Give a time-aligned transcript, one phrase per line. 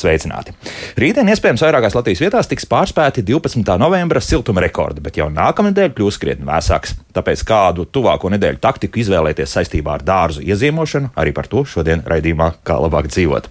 [0.00, 0.54] sveicināti!
[0.98, 3.62] Rītdien iespējams vairākās Latvijas vietās tiks pārspēti 12.
[3.78, 6.96] novembra siltuma rekordi, bet jau nākamnedēļ kļūs krietni vēsāks.
[7.14, 12.52] Tāpēc kādu tuvāko nedēļu taktiku izvēlēties saistībā ar dārzu iezīmošanu, arī par to šodien raidījumā
[12.66, 13.48] kā labāk dzīvot.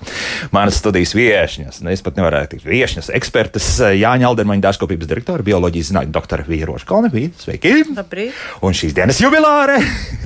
[0.56, 3.68] Manas studijas viesņas, ne, es pat nevarētu teikt viesņas, ekspertas
[4.00, 7.28] Jāņa Aldermaņa dārzkopības direktora, bioloģijas zinātņu doktora Vīroša Kalnevī.
[7.40, 7.74] Sveiki!
[7.96, 8.40] Labrīt!
[8.64, 9.80] Un šīs dienas jubilāre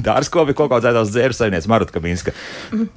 [0.06, 2.34] dārzkopi kokaudzētās dzēru saimniece Marutka Kaminska.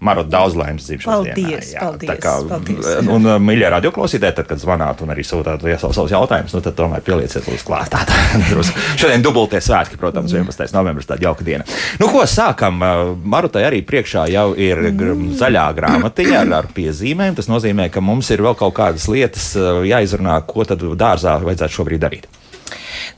[0.05, 1.63] Marot daudz laimes dzimšanas paldies, dienā.
[1.73, 2.89] Jā, paldies, tā kā, paldies.
[3.05, 3.69] un, uh, mīļie
[4.07, 7.47] radioklausītāji, tad, kad zvanāt un arī sūtāt ja savus, savus jautājumus, nu, tad tomēr pielieciet
[7.49, 7.91] līdz klāt.
[7.91, 8.63] Tā, tā.
[9.01, 10.73] Šodien dubultie svētki, protams, 11.
[10.75, 11.67] novembris, tāda jauka diena.
[12.01, 12.81] Nu, ko sākam?
[13.25, 17.37] Marutai arī priekšā jau ir gr zaļā grāmatiņa ar, ar piezīmēm.
[17.39, 22.03] Tas nozīmē, ka mums ir vēl kaut kādas lietas jāizrunā, ko tad dārzā vajadzētu šobrīd
[22.03, 22.29] darīt.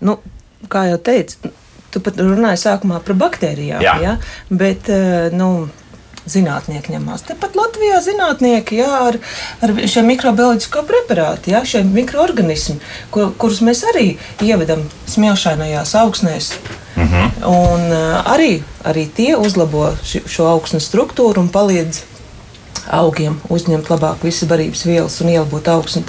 [0.05, 0.19] Nu,
[0.71, 1.53] kā jau teicu,
[1.93, 3.99] tu pat runāji sākumā par baktērijām, Jā.
[4.05, 4.17] ja?
[4.51, 4.91] bet
[5.37, 5.69] nu,
[6.33, 7.25] zinātnieki ņemās.
[7.29, 9.19] Tepat Latvijā zinātnieki jā, ar,
[9.65, 12.83] ar šiem mikrobioloģisko preparātu, jā, šiem mikroorganismiem,
[13.15, 14.11] kur, kurus mēs arī
[14.45, 16.53] ievedam smilšainajās augsnēs.
[16.97, 17.33] Mm -hmm.
[17.47, 22.03] Un uh, arī, arī tie uzlabo ši, šo augsnes struktūru un palīdz
[22.91, 26.05] augiem uzņemt labāk visas barības vielas un ielabot augsni.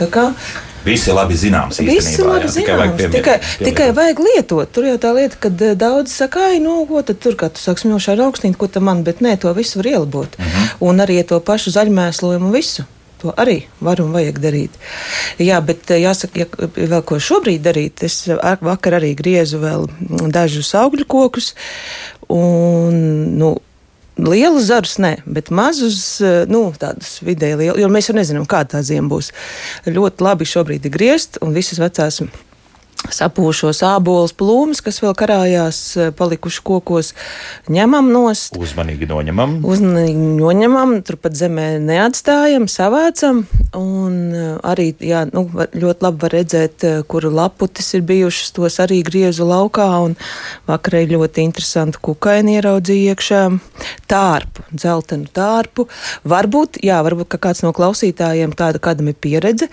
[0.85, 2.27] Visi labi zināms īstenībā.
[2.33, 2.97] labi jā, tikai vajag zināms.
[2.99, 3.65] piemiet- Tikai, piemietot.
[3.67, 4.71] tikai vajag lietot.
[4.71, 7.59] Tur jau tā lieta, ka eh, daudz saka, ai, nu, ko tad tur, kā tu
[7.59, 10.35] saki, smilšā ar augstnīti, ko tam man, bet nē, to visu var ielabot.
[10.39, 10.69] Uh -huh.
[10.89, 12.83] Un arī to pašu zaļmēslojumu visu.
[13.21, 14.69] To arī var un vajag darīt.
[15.39, 16.45] Jā, bet eh, jāsaka, ja
[16.87, 19.87] vēl ko šobrīd darīt, es ar- vakar arī griezu vēl
[20.31, 21.53] dažus augļu kokus.
[22.29, 23.57] Un, nu,
[24.19, 28.77] Lielus zarus nē, bet mazus, eh, nu, tādus vidēji lielus, jo mēs jau nezinām, kāda
[28.77, 29.31] tā zima būs.
[29.87, 32.19] Ļoti labi šobrīd ir griezt, un visas vecās
[33.07, 37.13] sapūšos ābolus, plūmus, kas vēl karājās, eh, palikuši kokos,
[37.71, 38.57] ņemam nost.
[38.59, 39.59] Uzmanīgi noņemam.
[39.63, 43.45] Uzmanīgi noņemam, turpat zemē neatstājam, savācam.
[43.77, 48.51] Un eh, arī jā, nu, ļoti labi var redzēt, eh, kur laputis ir bijušas.
[48.51, 49.89] Tos arī griezu laukā.
[50.03, 50.15] un
[50.67, 53.41] Vakarā ļoti interesanti kukaini ieraudzīja iekšā.
[54.09, 55.87] Tārpu, dzeltenu tārpu.
[56.25, 59.69] Varbūt, jā, varbūt ka kāds no klausītājiem tāda kādam ir pieredze,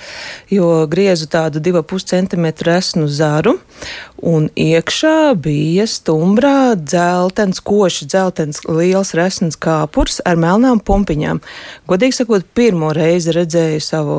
[0.48, 3.58] jo griezu tādu 2,5 cm esnu zaru.
[4.22, 11.42] Un iekšā bija stumbrā dzeltens, koši dzeltens, liels resns kāpurs ar melnām pumpiņām.
[11.90, 14.16] Godīgi sakot, pirmo reizi redzēju savu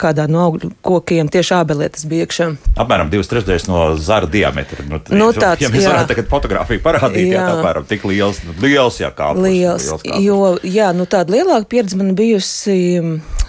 [0.00, 2.48] kādā no augļu kokiem, tieši ābelietas bija iekšā.
[2.82, 4.82] Apmēram divas trešdaļas no zara diametra.
[4.88, 5.92] Nu, t- Nu, tāds, ja mēs jā.
[5.94, 7.46] varētu tagad fotografiju parādīt, jā, Jā.
[7.46, 9.46] tā apmēram tik liels, nu, liels, jā, kāpurs.
[9.46, 10.22] Liels, kāpurs.
[10.24, 12.76] jo jā, nu, tāda lielāka pieredze man bijusi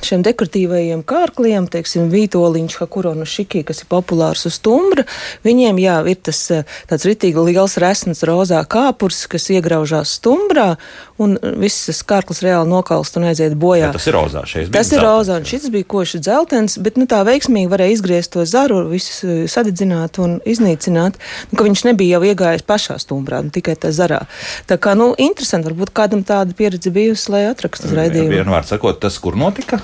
[0.05, 5.03] šiem dekoratīvajiem kārkliem, teiksim, vītoliņš, hakuronu šiki, kas ir populārs uz stumbra.
[5.43, 10.73] Viņiem, jā, ir tas eh, tāds ritīgi liels resns rozā kāpurs, kas iegraužās stumbrā,
[11.21, 13.89] un viss tas kārklis reāli nokalst un aiziet bojā.
[13.89, 14.43] Bet tas ir rozā.
[14.49, 18.33] šeit Tas ir rozā, un šis bija koši dzeltens, bet nu, tā veiksmīgi varēja izgriezt
[18.35, 21.19] to zaru, visu eh, sadedzināt un iznīcināt.
[21.51, 24.23] Nu, ka viņš nebija jau iegājis pašā stumbrā, nu, tikai tā zarā.
[24.69, 28.35] Tā kā, nu, interesanti, varbūt kādam tāda pieredze bijusi, lai atrakstu uz raidījumu.
[28.39, 29.81] Vienmēr sakot, tas, kur notika?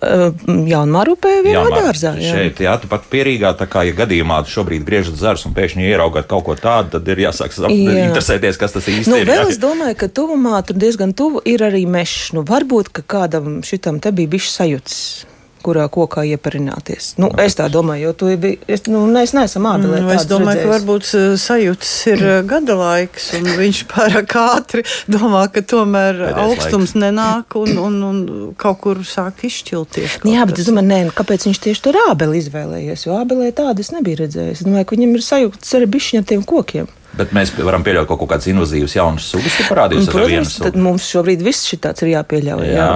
[0.00, 2.14] Jaunmārupē vienā Mār, dārzā.
[2.16, 2.34] Jā.
[2.34, 6.46] Šeit, jā, pat pierīgā, tā kā, ja gadījumā šobrīd griežat zars un pēkšņi ieraugat kaut
[6.48, 8.06] ko tādu, tad ir jāsāk Jā.
[8.08, 9.28] interesēties, kas tas īsti Nu, ir.
[9.28, 9.50] vēl jā.
[9.52, 12.30] es domāju, ka tuvumā tur diezgan tuvu ir arī mežs.
[12.36, 14.96] Nu, varbūt, ka kādam šitam te bija bijis sajūts.
[15.60, 17.14] Kurā kokā ieparināties?
[17.20, 18.60] Nu, es tā domāju, jo tu biji.
[18.70, 20.00] Es, nu, mēs neesam ābelē.
[20.00, 20.72] Nu, es tādas domāju, ka redzējusi.
[20.74, 26.40] varbūt uh, sajūtas ir uh, gada laiks, un viņš pārāk ātri domā, ka tomēr Pēdējais
[26.46, 28.22] augstums nenāk un, un, un
[28.60, 30.20] kaut kur sāk izšķilties.
[30.24, 30.70] Nu, jā, bet es kas.
[30.72, 33.04] domāju, nē, nu, kāpēc viņš tieši tur ābeli izvēlējies?
[33.08, 34.62] Jo ābelē tādu es nebiju redzējis.
[34.62, 36.88] Es domāju, ka viņam ir sajūta ar bišķiņiem tiem kokiem.
[37.18, 40.76] Bet mēs varam pieļaut kaut kādas invazīvas jaunas sugas, kas parādīsies ar vienu protams, tad
[40.76, 40.82] sugu.
[40.84, 42.68] mums šobrīd viss šis tāds ir jāpieļauj.
[42.70, 42.86] Jā,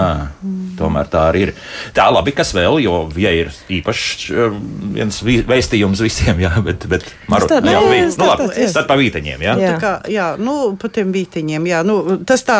[0.79, 1.53] tomēr tā arī ir.
[1.97, 4.61] Tā labi, kas vēl, jo, ja ir īpašs um,
[4.95, 8.47] viens vi- vēstījums visiem, jā, bet, bet Maru, tā- jā, vi- es nu, tā- labi,
[8.47, 8.71] tāds, jā.
[8.79, 9.59] tad pa vīteņiem, jā.
[9.65, 9.75] Jā.
[9.75, 11.69] Tā kā, jā, nu, par tiem vītiņiem.
[11.75, 12.59] Jā, nu, tas tā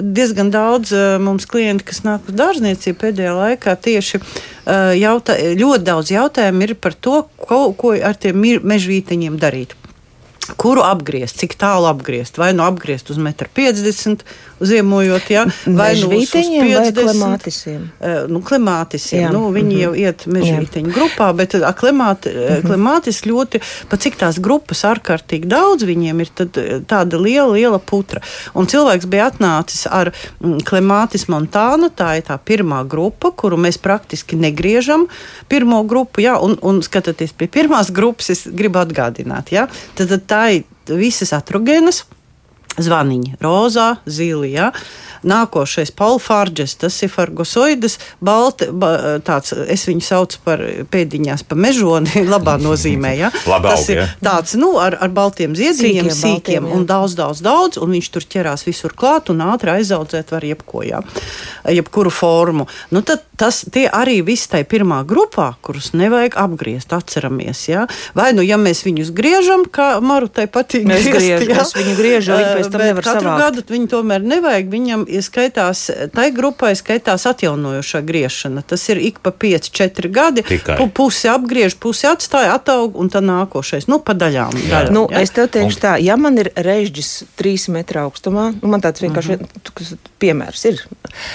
[0.00, 5.84] diezgan daudz uh, mums klienti, kas nāk uz dārzniecību pēdējā laikā, tieši uh, jautā, ļoti
[5.92, 9.76] daudz jautājumu ir par to, ko, ko ar tiem mežvītiņiem darīt.
[10.56, 12.38] Kuru apgriezt, cik tālu apgriezt?
[12.38, 14.16] Vai nu apgriezt uz 1,50 m,
[14.60, 15.44] ziemojot, ja?
[15.66, 17.82] vai nu uz, uz Mežvīteņiem vai 50 klemātisiem?
[17.98, 19.24] Uh, nu, klimātisiem.
[19.26, 19.32] Jā.
[19.34, 19.82] Nu, viņi Mhm.
[19.82, 23.60] jau iet mežvīteņu grupā, bet uh, klimāti, uh, klimātis ļoti,
[23.90, 28.22] pat cik tās grupas ārkārtīgi daudz viņiem ir, tad tāda liela, liela putra.
[28.54, 33.78] Un cilvēks bija atnācis ar mm, klimātis montānu, tā ir tā pirmā grupa, kuru mēs
[33.82, 35.06] praktiski negriežam.
[35.48, 39.66] Pirmo grupu, jā, un, un skatoties pie pirmās grupas, es gribu atgādināt, jā,
[39.96, 42.04] tad, tad tā ir visas atrogēnas
[42.76, 44.52] zvaniņi, rozā, zili.
[44.54, 44.70] Ja?
[45.26, 50.62] Nākošais Paulfārģes, tas ir fargosoides, balti, ba, tāds, es viņu saucu par
[50.92, 53.32] pēdiņās pa mežoni, labā nozīmē, ja?
[53.52, 54.08] Labi tas aug, ir ja?
[54.22, 58.12] tāds, nu, ar, ar baltiem ziediņiem, Sīkiem sīkiem, baltiem, un daudz, daudz, daudz, un viņš
[58.12, 61.02] tur ķerās visur klāt un ātri aizaudzēt var jebko, jā,
[61.80, 62.68] jebkuru formu.
[62.92, 67.86] Nu, tad tas tie arī viss tai pirmā grupā, kurus nevajag apgriezt, atceramies, jā.
[68.16, 71.56] Vai nu, ja mēs viņus griežam, kā Marutai patīk Mēs griezt, griež- jā.
[71.60, 73.40] mēs viņu griežam, viņi pēc tam Bet nevar katru savākt.
[73.44, 78.62] gadu viņu tomēr nevajag, viņam ir skaitās, tai grupai skaitās atjaunojošā griešana.
[78.66, 80.76] Tas ir ik pa 5-4 gadi, Tikai.
[80.78, 84.52] pu, pusi apgriež, pusi atstāja, ataug, un tad nākošais, nu, pa daļām.
[84.70, 85.20] daļām Nu, jā.
[85.20, 89.36] es tev teikšu, tā, ja man ir režģis trīs metru augstumā, nu, man tāds vienkārši
[89.38, 89.98] mm.
[90.18, 90.82] piemērs ir.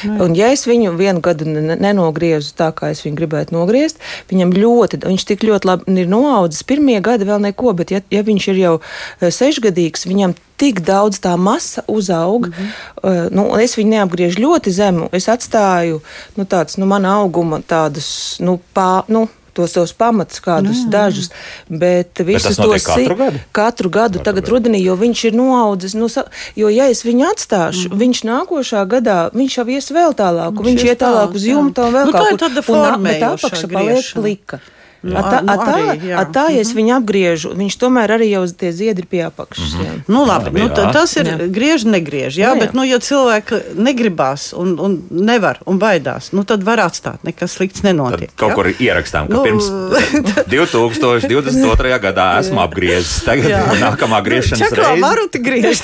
[0.06, 4.02] Un, ja es viņu vienu gadu ne- nenogriezu tā, kā es viņu gribētu nogriezt,
[4.32, 6.66] viņam ļoti, viņš tik ļoti labi ir noaudzis.
[6.68, 11.18] Pirmie gadi vēl neko, bet ja, ja viņš ir jau eh, sešgadīgs, viņam tik daudz
[11.22, 12.48] tā masa uzaug.
[12.48, 12.70] Mm -hmm.
[13.04, 15.10] uh, nu, es viņu neapgriežu ļoti zemu.
[15.12, 16.02] Es atstāju
[16.38, 21.30] nu, tāds, nu, mana auguma tādus nu, pā, nu, tos, tos pamatus, kādus dažus.
[21.70, 23.40] Bet visus tas notiek tos katru gadu?
[23.52, 24.56] Katru gadu, Katru tagad gadu.
[24.56, 25.94] rudenī, jo viņš ir noaudzis.
[25.96, 26.26] Nu, sa-
[26.56, 27.98] jo, ja es viņu atstāšu, mm.
[28.04, 31.94] viņš nākošā gadā, viņš jau ies vēl tālāk, Viņš viņš iet tālāk uz jumta un
[31.94, 32.48] vēl Nu, tā kaut ir kur.
[32.50, 34.60] tāda Un nā- Bet formējošā apakša paliek plika.
[35.02, 36.18] Nu, A tā, nu, a tā, arī, jā.
[36.22, 39.74] a tā, ja es viņu apgriežu, viņš tomēr arī jau tie ziedi ir pie apakšas.
[39.74, 40.02] Mm -hmm.
[40.08, 40.76] Nu, labi, nu, jā.
[40.78, 41.38] tā, tas ir Jā.
[41.50, 42.38] griež, negriež.
[42.38, 42.60] Jā, Nu, jā.
[42.60, 47.18] bet, nu, ja cilvēki negribās un, un nevar un baidās, nu, tad var atstāt.
[47.24, 48.30] Nekas slikts Tad nenotiek.
[48.36, 48.56] kaut jā?
[48.56, 49.64] kur ierakstām, ka Nu, pirms
[50.54, 52.00] 2022.
[52.00, 53.24] gadā esmu apgriezis.
[53.26, 53.62] Tagad Jā.
[53.88, 55.02] nākamā griešanas Čaklā reize.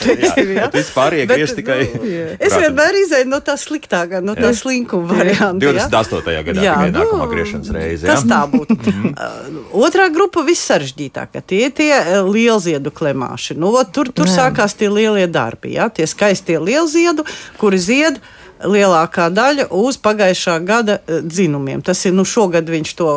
[0.03, 0.61] teiksim, jā.
[0.69, 1.79] bet vispārējie griež tikai.
[1.93, 4.53] nu, Es vienmēr izēju no tā sliktākā, no tā Jā.
[4.61, 5.65] slinkuma varianta.
[5.65, 5.89] jā.
[5.89, 6.43] 28.
[6.43, 8.05] gadā Jā, tikai nu, nākamā griešanas reize.
[8.07, 8.29] Tas jā?
[8.29, 8.75] tā būtu.
[9.75, 11.43] Otrā grupa vissaržģītākā.
[11.45, 11.91] Tie ir tie
[12.25, 13.57] lielziedu klemāši.
[13.59, 15.75] Nu, ot, tur tur sākās tie lielie darbi.
[15.77, 15.89] Ja?
[15.89, 17.27] Tie skaistie lielziedu,
[17.61, 18.21] kuri zied.
[18.57, 21.83] Lielākā daļa uz pagājušā gada dzinumiem.
[21.85, 23.11] Tas ir nu, šogad viņš to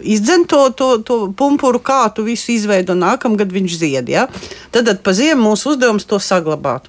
[0.00, 4.08] izdzen, to, to, to pumpuru kātu, visu izveido, nākamgad viņš zied.
[4.08, 4.24] Ja?
[4.72, 6.88] Tad, tad pa ziemu mūsu uzdevums to saglabāt.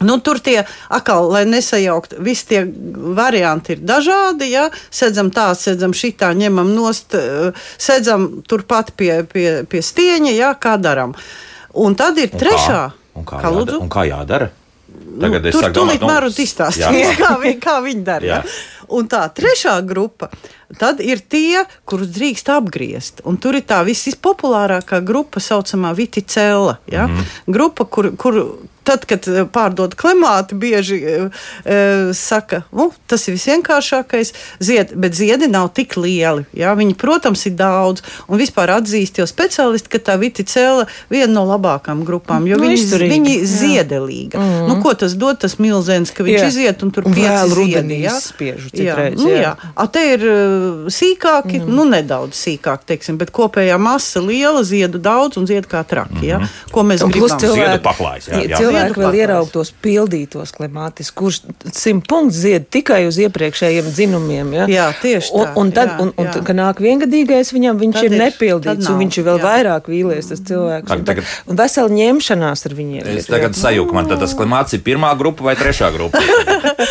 [0.00, 0.62] Nu, tur tie
[0.94, 2.62] atkal, lai nesajaukt, visi tie
[3.18, 4.52] varianti ir dažādi.
[4.52, 4.68] Ja?
[4.94, 10.54] Sēdzam tā, sēdzam šitā, ņemam nost, eh, sēdzam turpat pie, pie, pie stieņa, ja?
[10.54, 11.16] kā darām.
[11.74, 12.80] Un tad ir Un trešā.
[12.88, 12.94] Kā?
[13.18, 14.50] Un kā, Kā jādara, un kā jādara?
[15.18, 18.42] Nu, tur tūlīt varu izstāstīt, kā, viņi, kā viņi dara.
[18.88, 18.94] Ja?
[18.96, 20.30] Un tā trešā grupa,
[20.78, 23.20] tad ir tie, kurus drīkst apgriezt.
[23.24, 26.78] Un tur ir tā vispopulārākā grupa, saucamā viticēla.
[26.86, 27.06] Ja?
[27.06, 27.52] Mm -hmm.
[27.52, 28.58] Grupa, kur, kur
[28.88, 31.16] tad, kad eh, pārdod klimāti, bieži e,
[32.16, 34.32] saka, nu, tas ir visvienkāršākais,
[34.64, 36.46] zied, bet ziedi nav tik lieli.
[36.56, 36.72] Ja?
[36.78, 38.04] Viņi, protams, ir daudz.
[38.28, 42.64] Un vispār atzīst jau speciālisti, ka tā viticēla ir viena no labākajām grupām, jo Nu,
[42.64, 43.50] viņi, izturīga, viņi jā.
[43.52, 44.38] ziedelīga.
[44.40, 44.68] Mm -hmm.
[44.68, 46.48] nu, ko tas dod, tas milzens, ka viņš Jā.
[46.48, 48.16] iziet un tur pieci ziedi, rudenī jā?
[48.78, 49.40] Izspiežu Jā, citreiz, nu, jā.
[49.42, 49.72] jā.
[49.74, 51.72] A, te ir uh, sīkāki, mm.
[51.74, 56.22] nu nedaudz sīkāk, teiksim, bet kopējā masa liela, ziedu daudz un zied kā traki.
[56.28, 56.40] Ja?
[56.72, 57.38] Ko mēs Un gribam?
[57.38, 58.58] Ziedu paklājs, jā, jā.
[58.60, 59.20] cilvēki Ziedu vēl paklājs.
[59.22, 61.40] ieraug tos pildītos klimātis, kurš
[61.74, 64.52] simt punktus zied tikai uz iepriekšējiem dzinumiem.
[64.58, 64.66] Ja?
[64.70, 66.42] Jā, tieši un, tā, un tad, jā, un, un, jā.
[66.46, 69.44] kad nāk viengadīgais, viņam viņš Tad ir ir, nepildīts, un viņš ir vēl jā.
[69.48, 70.88] vairāk vīlies, tas cilvēks.
[70.88, 73.06] Tagad- Un, tagad- un vesela ņemšanās ar viņiem.
[73.14, 73.60] Es ir, tagad jā.
[73.64, 76.18] sajūtu, man tad tas klimāts ir pirmā grupa vai trešā grupa.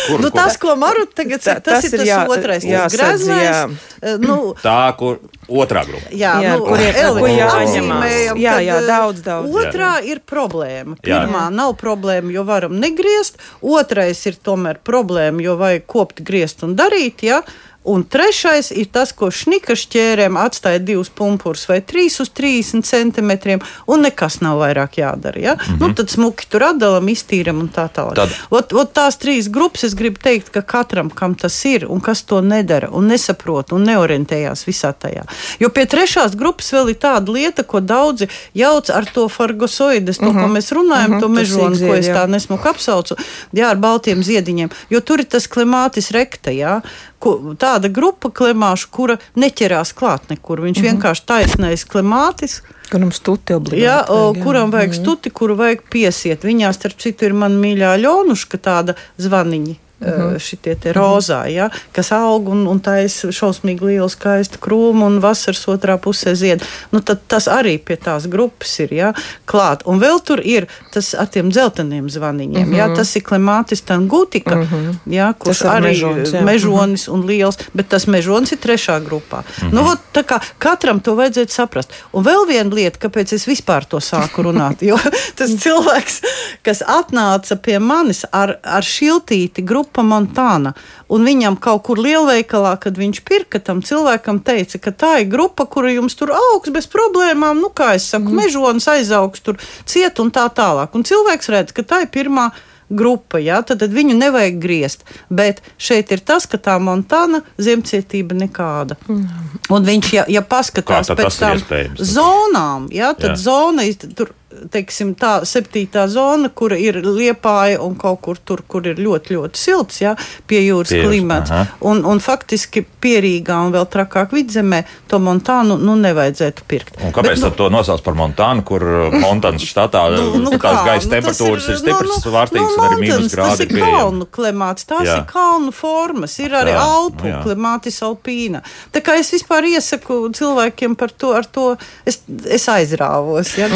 [0.08, 0.36] Kur, Nu, kur?
[0.40, 3.76] tas, ko Maru tagad saka, tas, tas ir ir tas jā- otrais, tas jā.
[4.02, 5.18] Eh, Nu, Tā, kur
[5.48, 6.10] otrā grupa.
[6.10, 6.94] Jā, Jā, nu, kur ir-
[7.38, 8.36] jāņemās.
[8.38, 9.50] Jā, jā, eh, daudz, daudz.
[9.62, 10.96] Otrā ir problēma.
[11.02, 11.24] Jā.
[11.26, 13.38] Pirmā nav problēma, jo varam negriezt.
[13.62, 17.22] Otrais ir tomēr problēma, jo vajag kopt, griezt un darīt.
[17.22, 17.42] Ja?
[17.84, 23.60] Un trešais ir tas, ko šnika šķērēm atstāja divus pumpurus vai trīs uz 30 centimetriem,
[23.86, 25.38] un nekas nav vairāk jādara.
[25.40, 25.54] Ja?
[25.54, 25.80] Mm -hmm.
[25.88, 28.14] nu, tad smuki tur atdalam, iztīram un tā tālāk.
[28.14, 32.00] Tad- Ot, ot tās trīs grupas es gribu teikt, ka katram, kam tas ir un
[32.00, 35.22] kas to nedara un nesaprot un neorientējās visā tajā.
[35.60, 40.26] Jo pie trešās grupas vēl ir tāda lieta, ko daudzi jauc ar to fargosoides, to,
[40.26, 40.42] uh -huh.
[40.42, 41.20] ko mēs runājam, uh -huh.
[41.20, 41.34] to Mhm.
[41.38, 42.14] mežonu, ko es jā.
[42.14, 43.14] tā nesmuku apsaucu,
[43.54, 44.68] jā, ar baltiem ziediņiem.
[44.90, 46.80] Jo tur ir tas klimātis rekta, jā.
[47.18, 50.62] Ko, tāda grupa klimāšu, kura neķerās klāt nekur.
[50.64, 50.90] Viņš uh -huh.
[50.90, 52.62] vienkārši taisnais klimātis.
[52.88, 53.84] Kuram stuti obligāti.
[53.84, 54.44] Jā, vajag, jā.
[54.44, 56.44] kuram vajag stuti, kuru vajag piesiet.
[56.44, 59.87] Viņā, starp citu, ir mana mīļā ļonuška tāda zvaniņa.
[60.00, 60.38] Uh -huh.
[60.38, 65.96] Šitie rozā, ja, kas aug un, un taisa šausmīgi lielu skaistu krūmu un vasaras otrā
[65.98, 66.62] pusē zied.
[66.92, 69.12] Nu, tad tas arī pie tās grupas ir ja,
[69.46, 69.82] klāt.
[69.84, 72.68] Un vēl tur ir tas ar tiem dzelteniem zvaniņiem.
[72.68, 72.76] Uh -huh.
[72.76, 74.94] ja, tas ir klimātis tangutika, uh -huh.
[75.06, 76.44] ja, kurš arī mežonis, jā.
[76.44, 77.18] mežonis uh -huh.
[77.18, 79.38] un liels, bet tas mežonis ir trešā grupā.
[79.38, 79.72] Uh -huh.
[79.72, 81.92] nu, ot, kā katram to vajadzētu saprast.
[82.12, 84.98] Un vēl viena lieta, kāpēc es vispār to sāku runāt, jo
[85.34, 86.20] tas cilvēks,
[86.62, 90.74] kas atnāca pie manis ar, ar šiltīti grupu, grupa Montāna.
[91.08, 95.66] Un viņam kaut kur lielveikalā, kad viņš pirka, tam cilvēkam teica, ka tā ir grupa,
[95.66, 98.36] kura jums tur augs bez problēmām, nu, kā es saku, mm.
[98.36, 100.94] mežonis aizaugs tur ciet un tā tālāk.
[100.94, 102.50] Un cilvēks redz, ka tā ir pirmā
[102.88, 105.04] grupa, ja, tad, tad viņu nevajag griezt.
[105.28, 108.96] Bet šeit ir tas, ka tā montāna zemcietība nekāda.
[109.08, 109.26] Mm.
[109.68, 113.40] Un viņš, ja, ja paskatās pēc tām zonām, ja, tad jā.
[113.48, 113.84] zona
[114.16, 119.36] tur teiksim, tā septītā zona, kura ir liepāja un kaut kur tur, kur ir ļoti,
[119.36, 120.14] ļoti silts, ja,
[120.48, 121.52] pie jūras Tieši, klimats.
[121.52, 121.76] Aha.
[121.90, 126.96] Un, un faktiski pierīgā un vēl trakāk vidzemē to montānu nu, nevajadzētu pirkt.
[127.04, 128.84] Un kāpēc Bet, nu, to nosauc par montānu, kur
[129.24, 132.86] Montānas štatā nu, nu, tās gaisa nu, temperatūras ir, ir stipras, nu, svārstīgas nu, un
[132.86, 133.68] arī mīnus grādi?
[133.68, 135.18] Tas ir kalnu klimāts, tās Jā.
[135.20, 138.64] ir kalnu formas, ir arī Jā, Alpu nu, klimātis alpīna.
[138.94, 141.68] Tā kā es vispār iesaku cilvēkiem par to, ar to
[142.08, 143.52] es, es aizrāvos.
[143.60, 143.68] Ja,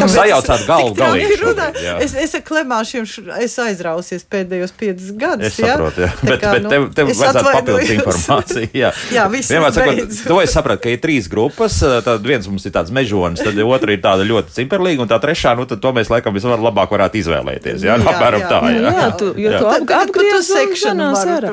[0.69, 2.03] tāpēc, galvu galīgi.
[2.05, 3.07] Es, es ar klemāšiem
[3.43, 5.51] es aizrausies pēdējos piecus gadus.
[5.51, 6.11] Es saprotu, jā.
[6.11, 6.29] jā.
[6.29, 8.71] Bet, kā, bet tev, tev nu, vajadzētu papildus informāciju.
[8.77, 11.79] Jā, jā Vienmēr sakot, to es sapratu, ka ir trīs grupas.
[12.07, 15.55] Tad viens mums ir tāds mežonis, tad otra ir tāda ļoti cimperlīga, un tā trešā,
[15.59, 17.87] nu tad to mēs laikam vislabāk varētu izvēlēties.
[17.87, 18.61] Jā, jā apmēram tā.
[18.69, 21.53] Jā, jā, jā tu, jo tu apgriez sekšanās ārā.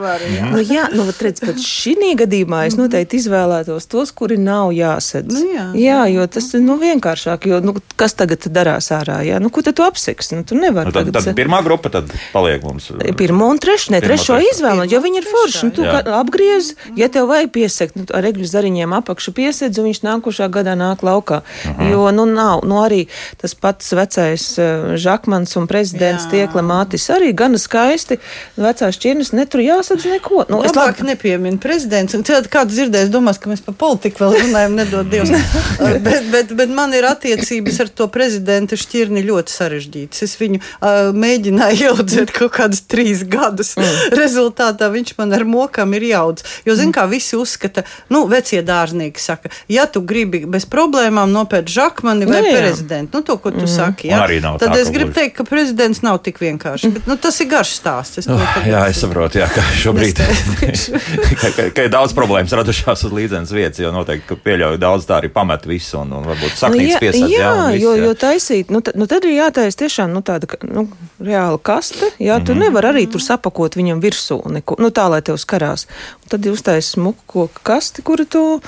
[0.53, 5.33] Nu, jā, nu, redz, ka šī gadījumā es noteikti izvēlētos tos, kuri nav jāsedz.
[5.35, 8.98] Nu, jā, jā, jo tas ir nu, vienkāršāk, jo nu, kas tagad darās ārā.
[9.07, 9.39] Jā?
[9.39, 10.31] Nu, ko tad tu apseks?
[10.35, 10.89] Nu, tu nevari.
[10.89, 11.29] Nu, tad, tagad...
[11.31, 12.89] tad pirmā grupa tad paliek mums.
[13.19, 15.63] Pirmā un trešā, ne trešo izvēle, jo viņi ir forši.
[15.69, 15.85] Nu, tu
[16.19, 20.75] apgriez, ja tev vajag piesekt, nu, ar egļu zariņiem apakšu piesēdz, un viņš nākošā gadā
[20.79, 21.41] nāk laukā.
[21.41, 21.91] Uh -huh.
[21.91, 23.05] Jo, nu, nav, nu, arī
[23.41, 28.19] tas pats vecais uh, Žakmans un prezidents Tiekla Mātis arī gana skaisti.
[28.57, 30.45] Vecās šķirnes netur jāsadz neko.
[30.49, 34.37] Nu, es labāk nepieminu prezidents, un tad kāds dzirdēs, domās, ka mēs par politiku vēl
[34.43, 35.31] runājam, nedod Dievs.
[36.07, 40.23] bet, bet, bet man ir attiecības ar to prezidentu šķirni ļoti sarežģītas.
[40.25, 43.75] Es viņu uh, mēģināju iaudzēt kaut kādus trīs gadus.
[43.77, 44.17] Mm.
[44.17, 46.45] Rezultātā viņš man ar mokām ir jauds.
[46.65, 51.69] Jo, zin, kā visi uzskata, nu, vecie dārznieki saka, ja tu gribi bez problēmām nopērt
[51.69, 53.71] žakmani vai nu, prezidentu, nu, to, ko tu mm.
[53.71, 54.21] saki, jā,
[54.57, 56.91] tad tā, es gribu teikt, ka prezidents nav tik vienkārši.
[56.95, 58.23] Bet, nu, tas ir garš stāsts.
[58.23, 60.19] Es oh, jā, es saprotu, jā, ka šobrīd
[61.41, 65.07] ka, ka, ka ir daudz problēmas radušās uz līdzenas vietas, jo noteikti, ka pieļauju daudz
[65.09, 67.33] tā arī pamet visu un, un varbūt saknīts nu, piesardz.
[67.33, 68.07] Jā, jā, viss, jo, jā.
[68.07, 70.87] jo taisīt, nu, nu, tad ir jātaisa tiešām nu, tāda nu,
[71.19, 72.11] reāla kaste.
[72.19, 72.45] Jā, mm -hmm.
[72.45, 72.61] tu mhm.
[72.61, 75.87] nevari arī tur sapakot viņam virsū, neko, nu, tā lai tev skarās.
[76.23, 78.61] Un tad jūs taisat smuku koku kasti, kuru tu.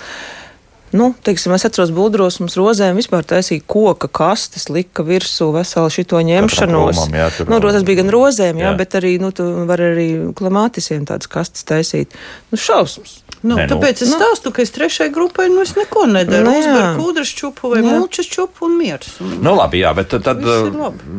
[0.92, 6.20] Nu, teiksim, es atceros, būdros mums rozēm vispār taisīja koka kastes, lika virsū veselu šito
[6.28, 7.00] ņemšanos.
[7.00, 8.78] Krūmam, jā, tur, nu, tas bija gan rozēm, jā, jā.
[8.80, 12.18] bet arī, nu, tu vari arī klimātisiem tādas kastes taisīt.
[12.52, 13.22] Nu, šausmas.
[13.42, 13.74] Nu, ne, nu.
[13.74, 14.18] Tāpēc es nu.
[14.20, 16.46] stāstu, ka es trešai grupai nu, es neko nedaru.
[16.46, 19.16] Nu, Uzberu kūdras čupu vai mulčas čupu un miers.
[19.24, 19.32] Un...
[19.42, 20.44] Nu, labi, jā, bet tad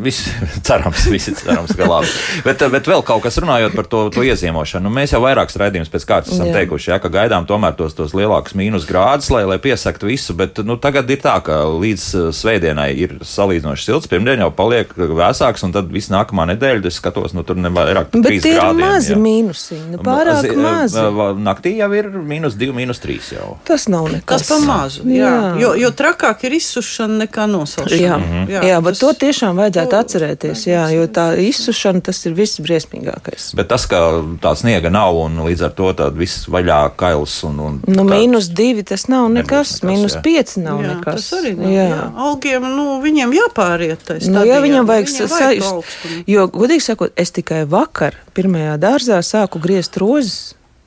[0.05, 0.29] viss
[0.69, 2.13] cerams, visi cerams, ka labi.
[2.47, 4.87] bet, bet vēl kaut kas runājot par to, to ieziemošanu.
[4.87, 6.61] Nu, mēs jau vairākas raidījumus pēc kārtas esam jā.
[6.61, 10.61] teikuši, jā, ka gaidām tomēr tos, tos lielākus mīnus grādus, lai, lai piesaktu visu, bet
[10.67, 15.65] nu, tagad ir tā, ka līdz uh, svētdienai ir salīdzinoši silts, pirmdien jau paliek vēsāks,
[15.67, 18.83] un tad viss nākamā nedēļa, es skatos, nu tur nevairāk par 3 grādiem.
[18.83, 21.07] Mazi mīnusi, nu, pārāk mazi.
[21.43, 23.49] Naktī jau ir mīnus 2, mīnus 3 jau.
[23.69, 24.43] Tas nav nekas.
[24.43, 25.07] Tas pa mazu.
[25.09, 25.31] Jā.
[25.31, 25.53] jā.
[25.63, 28.01] Jo, jo trakāk ir izsušana nekā nosalšana.
[28.03, 28.49] Jā, -hmm.
[28.51, 29.03] jā, jā bet tas...
[29.05, 33.53] to tiešām vajadzētu atcerēties, jā, jo tā izsušana tas ir viss briesmīgākais.
[33.59, 37.61] Bet tas, ka tā sniega nav un līdz ar to viss vaļā kails un.
[37.61, 39.52] un nu, mīnus 2 tas nav nekas,
[39.87, 41.29] mīnus 5 nav jā, nekas.
[41.29, 41.69] Tas arī nav.
[41.73, 41.85] Jā.
[41.91, 42.01] Jā.
[42.29, 44.15] Augiem, nu, viņiem jāpāriet.
[44.33, 46.07] Nu, jā, viņam vajag sajust.
[46.31, 50.41] Jo, godīgi sakot, es tikai vakar pirmajā dārzā sāku griezt rozes.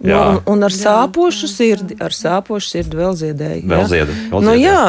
[0.05, 3.63] Nu, un, un ar sāpošu sirdi, ar sāpošu sirdi vēl ziedēju.
[3.71, 4.17] Vēl ziedi.
[4.33, 4.81] Vēl nu, jā.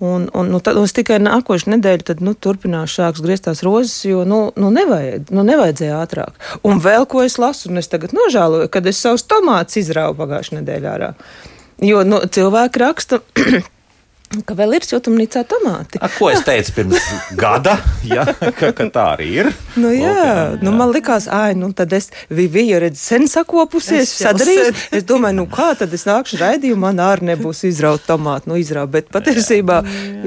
[0.00, 3.98] Un, un, nu, tad es tikai nākošu nedēļu tad, nu, turpināšu sākt griezt tās rozes,
[4.08, 6.38] jo nu, nu, nevajag, nu, nevajadzēja ātrāk.
[6.64, 10.62] Un vēl ko es lasu, un es tagad nožēloju, kad es savus tomātus izrāvu pagājušajā
[10.62, 11.10] nedēļā ārā.
[11.80, 13.20] Jo nu, cilvēki raksta.
[14.46, 15.98] Ka vēl ir siltumnīcā tomāti.
[15.98, 17.72] A, ko es teicu pirms gada?
[18.06, 19.48] Ja, ka, ka tā arī ir.
[19.74, 24.06] Nu, jā, Lūk, jā, nu, man likās, ah, nu, tad es biju redz, sen sakopusies,
[24.06, 24.84] Es jau sadarījis.
[25.00, 28.92] Es domāju, nu, kā tad es nākšu raidījumā, man ārā nebūs izraut tomātu, nu, izraut.
[28.94, 29.80] Bet patiesībā,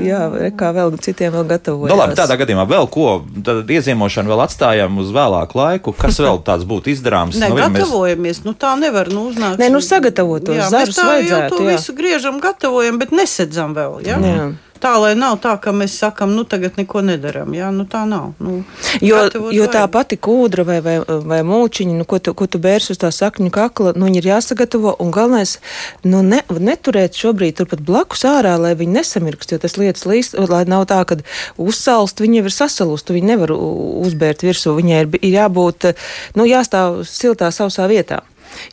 [0.04, 1.96] jā, jā kā vēl citiem vēl gatavojas.
[1.96, 3.08] Nu, labi, tādā gadījumā vēl ko,
[3.48, 5.96] tad ieziemošanu vēl atstājam uz vēlāku laiku.
[6.04, 7.40] Kas vēl tāds būtu izdarāms?
[7.40, 8.44] Ne, Nu, vien mēs- gatavojamies.
[8.44, 9.64] Nu, tā nevar nu, uznākt.
[9.64, 11.72] Nē, nu, sagatavot Jā, zarus mēs tā jau vajadzētu, to jā.
[11.78, 13.93] visu griežam, gatavojam, bet nesedzam vēl.
[14.02, 14.20] Ja?
[14.20, 14.52] Jā.
[14.84, 17.54] Tā lai nav tā, ka mēs sakam, nu tagad neko nedaram.
[17.56, 18.34] Jā, nu tā nav.
[18.44, 18.64] Nu,
[19.02, 19.22] Jo,
[19.56, 23.00] jo tā pati kūdra vai, vai, vai mūčiņa, nu, ko, tu, ko tu bērsi uz
[23.00, 24.98] tā sakņu kakla, nu, viņi ir jāsagatavo.
[25.00, 25.56] Un galvenais,
[26.04, 30.66] nu, ne, neturēt šobrīd turpat blakus ārā, lai viņi nesamirkst, jo tas lietas līst, lai
[30.68, 31.18] nav tā, ka
[31.56, 35.94] uzsalst, viņi jau ir sasalusti, viņi nevar uzbērt virsū, viņai ir, ir jābūt,
[36.36, 38.20] nu, jāstāv siltā sausā vietā.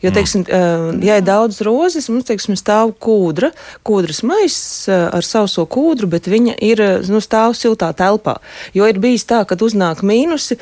[0.02, 1.00] Jo, teiksim, mm.
[1.04, 3.52] ja ir daudz rozes, mums teiksim, stāv kūdra,
[3.86, 8.38] kūdras maiss eh, ar sauso kūdru, bet viņa ir nu, stāv siltā telpā.
[8.76, 10.60] Jo ir bijis tā, ka uznāk mīnusi.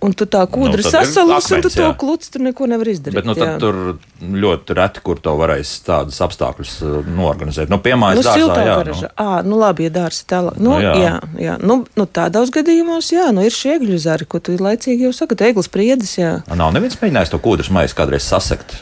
[0.00, 1.90] Un tu tā kūdra Nu, sasalus, un tu akmens, to jā.
[2.00, 3.18] kluci tur neko nevar izdarīt.
[3.18, 3.50] Bet nu, jā.
[3.50, 3.98] tad tur
[4.44, 7.68] ļoti reti, kur to varēs tādus apstākļus uh, norganizēt.
[7.72, 9.10] Nu, piemēram, Nu, siltā jā, garažā.
[9.10, 9.14] Nu.
[9.20, 10.56] À, nu labi, ja dārsts tālāk.
[10.56, 10.94] Nu, Nu, jā.
[11.02, 11.56] jā, jā.
[11.60, 15.36] Nu, nu, tādos gadījumos, jā, nu, ir šie egļu zari, ko tu laicīgi jau saki,
[15.50, 16.38] eglis priedes, jā.
[16.54, 18.78] nav neviens mēģinājis to kūdras maisu kādreiz sasekt.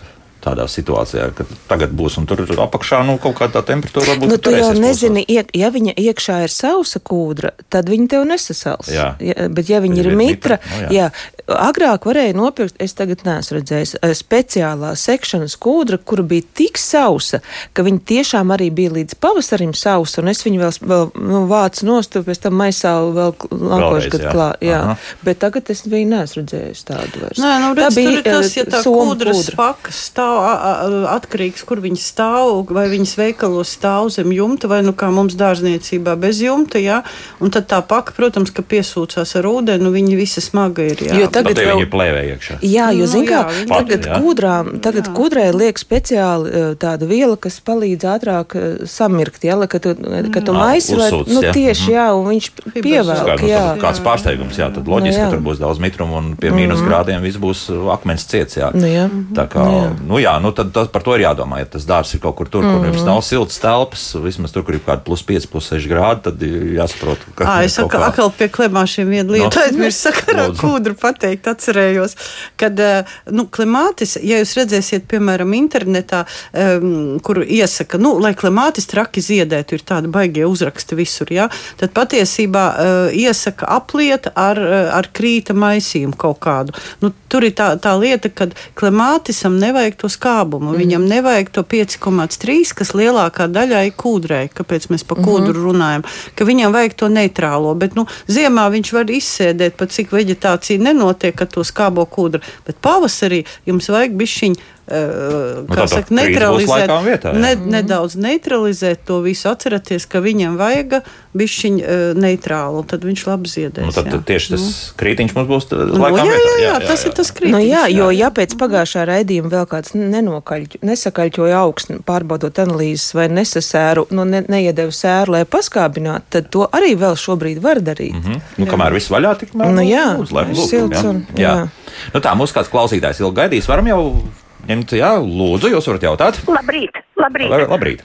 [0.48, 4.54] Tādā situācijā, ka tagad būs un tur apakšā nu, kaut kāda temperatūra varbūt Nu, tu
[4.54, 8.88] jau nezini, iek, ja viņa iekšā ir sausa kūdra, tad viņa tev nesasals.
[8.92, 9.10] Jā.
[9.20, 10.88] Ja, bet, ja viņa Ja ir mitra, mitra, nu, jā.
[10.96, 16.78] jā, agrāk varēja nopirkt, es tagad neesmu redzējis, eh, speciālā sekšanas kūdra, kura bija tik
[16.78, 17.40] sausa,
[17.72, 21.88] ka viņa tiešām arī bija līdz pavasarim sausa, un es viņu vēl, vēl nu, vācu
[21.88, 24.32] nostu, pēc tam maisā vēl nākošu gadu jā.
[24.32, 24.48] klā.
[24.60, 24.80] Jā.
[24.82, 24.96] Aha.
[25.24, 27.40] Bet tagad es viņu neesmu redzējis tādu vairs.
[27.40, 31.64] Nē, nu, redz, tur ir tas, eh, ja tā kūdras pakas stāv a- a- atkarīgs,
[31.64, 36.40] kur viņas stāv, vai viņas veikalos stāv zem jumta, vai nu kā mums dārzniecībā bez
[36.40, 37.02] jumta, jā,
[37.40, 41.18] un tad tā paka, protams, ka piesūcās ar ūdeni, nu viņa visa smaga ir, jā.
[41.18, 42.54] Jo tagad vēl- viņi ir plēvē iekšā.
[42.62, 44.18] Jā, jo, Nu, zin, kā, jā, tagad, Pati, jā.
[44.22, 45.14] kūdrām, tagad Jā.
[45.14, 49.94] kūdrai liek speciāli eh, tāda viela, kas palīdz ātrāk eh, samirkt, ja, lai, kad tu,
[49.94, 51.52] kad tu Ā, maisi, lai, nu, jā.
[51.54, 52.50] tieši, jā, un viņš
[52.82, 53.64] pievelk, nu, jā.
[53.80, 55.30] kāds pārsteigums, jā, tad loģiski, Nu, jā.
[55.30, 58.56] ka tur būs daudz mitruma un pie mīnus grādiem viss būs uh, akmens ciets.
[58.58, 58.70] Jā.
[58.74, 59.06] Nu, jā.
[59.34, 59.64] Tā kā,
[60.04, 61.58] nu jā, nu tad tas, par to ir jādomā.
[61.62, 64.74] Ja tas dārsts ir kaut kur tur, kur jums nav siltas telpas, vismaz tur, kur
[64.74, 68.48] ir kaut kāda plus 5, plus 6 grādi, tad jāsaprot, ka Ā, es atkal, pie
[68.48, 69.62] klimāšiem vienu lietu No.
[69.64, 72.16] aizmirsu sakarā kūdru pateikt, atcerējos,
[72.56, 78.88] kad, eh, nu, klimātis, ja jūs redzēsiet, piemēram, internetā, um, kur iesaka, nu, lai klimātis
[78.88, 84.90] traki ziedētu, ir tādi baigie uzraksti visur, jā, tad patiesībā uh, iesaka apliet ar, eh,
[84.94, 86.74] ar krīta maisījumu kaut kādu.
[87.02, 90.78] Nu, tur ir tā, tā lieta, ka klimātisam nevajag to skābumu, mm.
[90.82, 96.04] viņam nevajag to 5,3, kas lielākā daļā ir kūdrei, kāpēc mēs pa kūdru mm runājam,
[96.38, 101.44] ka viņam vajag to neitrālo, bet, nu, ziemā viņš var izsēdēt, pat cik veģetācija nenotiek
[101.44, 104.77] ar to skābo kūdru, bet pavasarī jums vajag bišķiņu.
[104.88, 107.38] Uh, Nu, saka, neutralizēt, vietā, jā.
[107.42, 110.94] ne, nedaudz neutralizēt to visu, atcerieties, ka viņam vajag
[111.36, 113.84] bišķiņu uh, neitrālu, un tad viņš labi ziedēs.
[113.84, 114.20] Nu, tad, jā.
[114.30, 114.64] tieši tas
[114.96, 116.24] krītiņš mums būs Nu, laikā.
[116.24, 116.54] jā, vietā.
[116.62, 117.68] jā, jā, tas ir tas Nu, kritiķis.
[117.68, 124.06] jā, jo ja pēc pagājušā raidījuma vēl kāds nenokaļ, nesakaļķoja augstu, pārbaudot analīzes vai nesasēru,
[124.10, 128.14] nu, ne, neiedeva sēru, lai paskābinātu, tad to arī vēl šobrīd var darīt.
[128.16, 128.40] Mm -hmm.
[128.58, 131.08] Nu, kamēr viss vaļā, tikmēr Nu, jā, lūdzu, lai lūk, silts jā.
[131.08, 131.54] un- jā.
[131.54, 131.68] jā.
[132.14, 134.22] Nu, tā, mūsu kāds klausītājs ilgi gaidīs, varam jau
[134.68, 136.40] ņemt, jā, lūdzu, jūs varat jautāt.
[136.48, 137.50] Labrīt, labrīt.
[137.52, 138.04] Labi, Labrīt.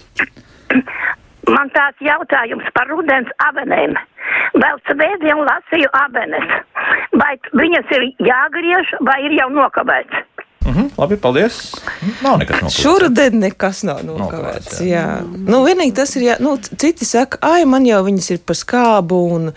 [1.54, 3.97] Man tāds jautājums par rudens avenēm.
[4.56, 6.54] Vēl svētdien lasīju avenes.
[7.19, 10.23] Vai viņas ir jāgriež vai ir jau nokavēts?
[10.63, 11.58] Mhm, labi, paldies.
[12.23, 12.78] Nav nekas nokavēts.
[12.80, 14.78] Šurden nekas nav Nokavēts, nokavēts.
[14.88, 15.06] Jā.
[15.36, 19.19] Nu, vienīgi tas ir, jā, nu, citi saka, ai, man jau viņas ir par skābu,
[19.36, 19.49] un,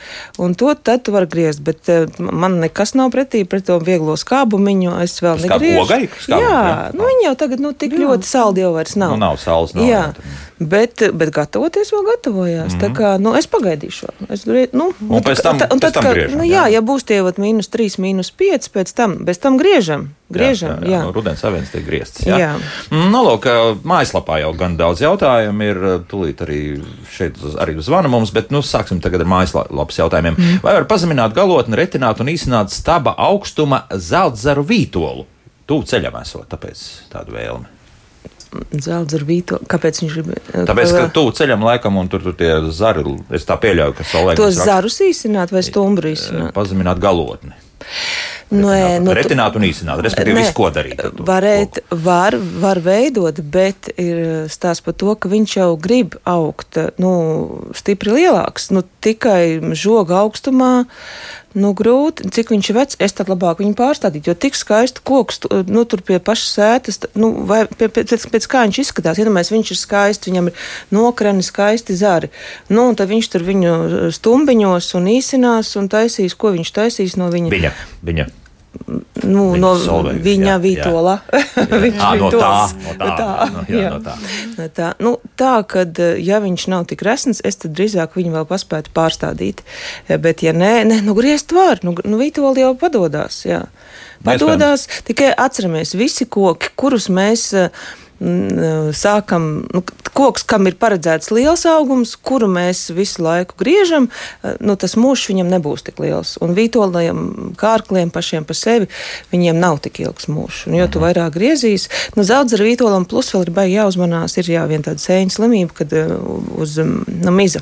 [0.42, 4.16] un to tad tu vari griezt, bet eh, man nekas nav pretī pret to vieglo
[4.19, 4.97] skābumiņu.
[5.05, 5.85] Es vēl Skābu negriežu.
[5.85, 6.01] ogai?
[6.27, 6.81] Skābu, jā, jā.
[6.99, 9.14] nu, viņi jau tagad, nu, tik ļoti saldi jau vairs nav.
[9.14, 9.87] Nu, nav saules, nav.
[9.87, 12.73] Jā, jā, tad- bet, bet gatavoties vēl gatavojās.
[12.73, 12.83] Mm -hmm.
[12.85, 14.07] Tā kā, nu, es pagaidīšu.
[14.31, 16.64] Es, nu, Un pēc tam- ta- un pēc tad, tam ka- griežam, nu, jā.
[16.66, 20.09] jā, ja būs tie vat, mīnus 3, mīnus 5, pēc tam, bez tam griežam.
[20.31, 20.87] Griežam, jā.
[20.87, 21.03] jā, jā.
[21.03, 22.27] No rudens avēns tiek griezts.
[22.27, 22.38] Jā.
[22.38, 22.55] Jā.
[22.90, 23.45] Mm, Nu, lūk,
[23.85, 25.77] mājaslapā jau gan daudz jautājumu ir.
[26.11, 26.83] Tūlīt arī
[27.16, 30.35] šeit arī zvana mums, bet nu, sāksim tagad ar mājaslapas jautājumiem.
[30.37, 30.61] Mm.
[30.62, 35.25] Vai var pazemināt galotni, retināt un īsināt staba augstuma zeltzaru vītolu?
[35.66, 36.79] Tuvu ceļam esot, tāpēc
[37.12, 37.64] tādu vēlmi.
[38.82, 39.59] Zelts ar vīto.
[39.70, 40.30] Kāpēc viņš grib?
[40.68, 43.04] Tāpēc, ka tuvu ceļam laikam, un tur, tur tie zari,
[43.37, 46.54] es tā pieļauju, ka saulē Tos zarus īsināt vai stumbru īsināt?
[46.56, 47.54] pazemināt galotni.
[48.48, 48.70] Nu,
[49.02, 51.00] tu- retināt un īsināt, respektīvi visu, ko darīt.
[51.26, 51.98] Varēt, koku.
[52.04, 57.11] var, var veidot, bet ir stāsts par to, ka viņš jau grib augt nu,
[57.74, 58.70] stipri lielāks.
[58.70, 60.87] Nu, tikai žoga augstumā.
[61.57, 64.29] Nu, grūti, cik viņš ir vecs, es tad labāk viņu pārstādītu.
[64.31, 65.40] Jo tik skaisti koks,
[65.73, 69.21] nu, tur pie pašas sētas, nu, vai pie, pie, pēc, pēc kā viņš izskatās.
[69.23, 72.33] Iedomājieties, viņš ir skaists, viņam ir nokrani, skaisti zari.
[72.69, 73.77] Nu, un tad viņš tur viņu
[74.16, 77.55] stumbiņos un īsinās un taisīs, ko viņš taisīs no viņa.
[77.57, 77.73] Viņa,
[78.05, 78.29] viņa.
[79.27, 81.15] Nu, Viņa no Solveiga, viņa jā, vītola.
[81.85, 82.51] Viņš Ā, no tā,
[83.01, 84.15] no tā, no- jā, no tā.
[84.57, 85.85] No tā, nu, tā ka,
[86.23, 89.65] ja viņš nav tik resns, es tad drīzāk viņu vēl paspētu pārstādīt.
[90.09, 93.43] Bet, ja nē, nē nu, griezt var, nu, nu vītoli jau padodās.
[93.49, 93.65] Jā.
[94.27, 97.49] Padodās, tikai atceramies, visi koki, kurus mēs.
[97.55, 99.83] eh, mm, Sākam, nu,
[100.16, 104.09] koks, kam ir paredzēts liels augums, kuru mēs visu laiku griežam,
[104.42, 106.37] eh, nu, tas mūžs viņam nebūs tik liels.
[106.40, 108.88] Un vītoliem, kārkliem pašiem par sevi,
[109.33, 110.64] viņiem nav tik ilgs mūžs.
[110.70, 114.52] Un, jo tu vairāk griezīs, nu, zaudz ar vītolam, plus vēl ir baigi jāuzmanās, ir
[114.57, 116.16] jā, viena tāda sēņas slimība, kad eh,
[116.57, 117.61] uz nu, miza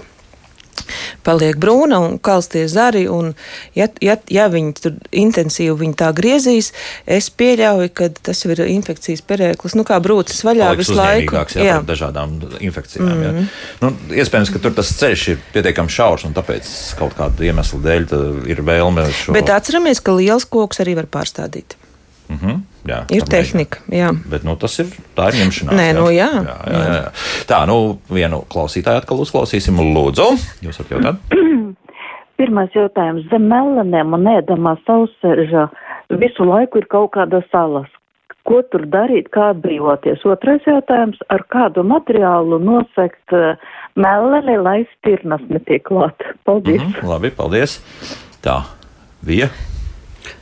[1.27, 3.05] paliek brūna un kalstie zari.
[3.11, 3.33] Un,
[3.77, 6.73] ja, ja, ja viņi tur intensīvi viņi tā griezīs,
[7.07, 9.77] es pieļauju, ka tas ir infekcijas perēklis.
[9.79, 11.41] Nu, kā brūcis vaļā Paliks visu laiku.
[11.59, 13.15] Jā, par dažādām infekcijām.
[13.15, 13.49] Mm -hmm.
[13.81, 18.07] nu, iespējams, ka tur tas ceļš ir pietiekami šaurs, un tāpēc kaut kāda iemesla dēļ
[18.51, 19.33] ir vēlme šo.
[19.37, 21.77] Bet atceramies, ka liels koks arī var pārstādīt.
[22.29, 22.61] Mm -hmm.
[22.89, 23.83] Jā, Ir tehnika.
[23.93, 24.11] Jā.
[24.31, 25.77] Bet nu, tas ir tā ir ņemšanās.
[25.79, 26.29] Nē, nu jā.
[26.45, 27.09] jā, jā, jā, jā.
[27.51, 27.79] Tā, nu,
[28.13, 29.81] vienu klausītāju atkal uzklausīsim.
[29.95, 30.29] Lūdzu,
[30.65, 31.35] jūs varat jautāt?
[32.41, 33.27] Pirmais jautājums.
[33.31, 35.69] Zem melanēm un ēdamā sauseržā
[36.21, 37.91] visu laiku ir kaut kāda salas.
[38.45, 40.25] Ko tur darīt, kā atbrīvoties?
[40.29, 41.21] Otrais jautājums.
[41.33, 43.55] Ar kādu materiālu nosegt uh,
[43.97, 46.27] meleni, lai stirnas netiek klāt?
[46.45, 46.83] Paldies!
[46.83, 47.81] Mm -hmm, labi, paldies.
[48.45, 48.61] Tā,
[49.25, 49.49] bija.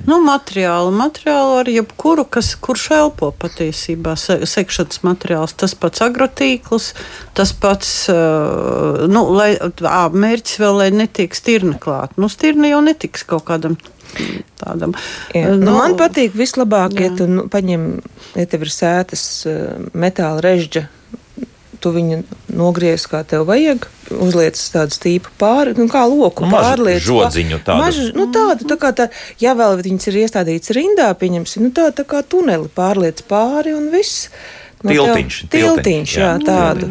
[0.06, 5.54] Nu, materiālu, materiālu ar jebkuru, kas, kurš elpo patiesībā, se, sekšanas materiāls.
[5.58, 6.92] Tas pats agrotīkls,
[7.38, 12.16] tas pats, uh, nu, lai, ā, mērķis vēl, lai netiek stirna klāt.
[12.20, 13.78] Nu, stirna jau netiks kaut kādam
[14.60, 14.96] tādam.
[15.34, 15.52] Jā.
[15.52, 17.16] Nu, Nu, man patīk vislabāk, ja jā.
[17.20, 17.86] tu nu, paņem,
[18.38, 19.62] ja tev ir sētas eh,
[19.94, 20.86] metāla režģa.
[21.82, 22.20] Tu viņu
[22.54, 23.88] nogriez kā tev vajag,
[24.22, 27.02] uzliec tādu stīpu pāri, nu, kā loku Nu, mažu pārliec.
[27.02, 27.78] žodziņu tādu.
[27.82, 29.08] Mažu, nu, tādu, tā kā tā,
[29.42, 33.90] ja vēl viņas ir iestādītas rindā, pieņemsim, nu, tā, tā kā tuneli pārliec pāri un
[33.90, 34.28] viss.
[34.82, 36.38] Nu, tev- Tiltiņš, tiltiņš, tiltiņš, jā, jā.
[36.46, 36.88] tādu.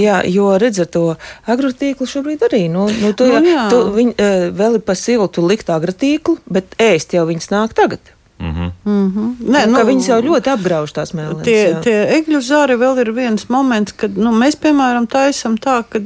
[0.00, 1.02] Jā, jo redz ar to
[1.46, 2.62] agrotīklu šobrīd arī.
[2.72, 3.66] Nu, nu, tu, Nu, jā.
[3.72, 8.00] tu, viņ, eh, vēl ir pa siltu likt agrotīklu, bet ēst jau viņas nāk tagad.
[8.84, 11.44] Nē, Nu, viņas jau ļoti apgrauž tās mēlēs.
[11.46, 11.78] Tie, jā.
[11.84, 16.00] tie egļu zari vēl ir viens moments, kad nu, mēs, piemēram, taisam tā, ka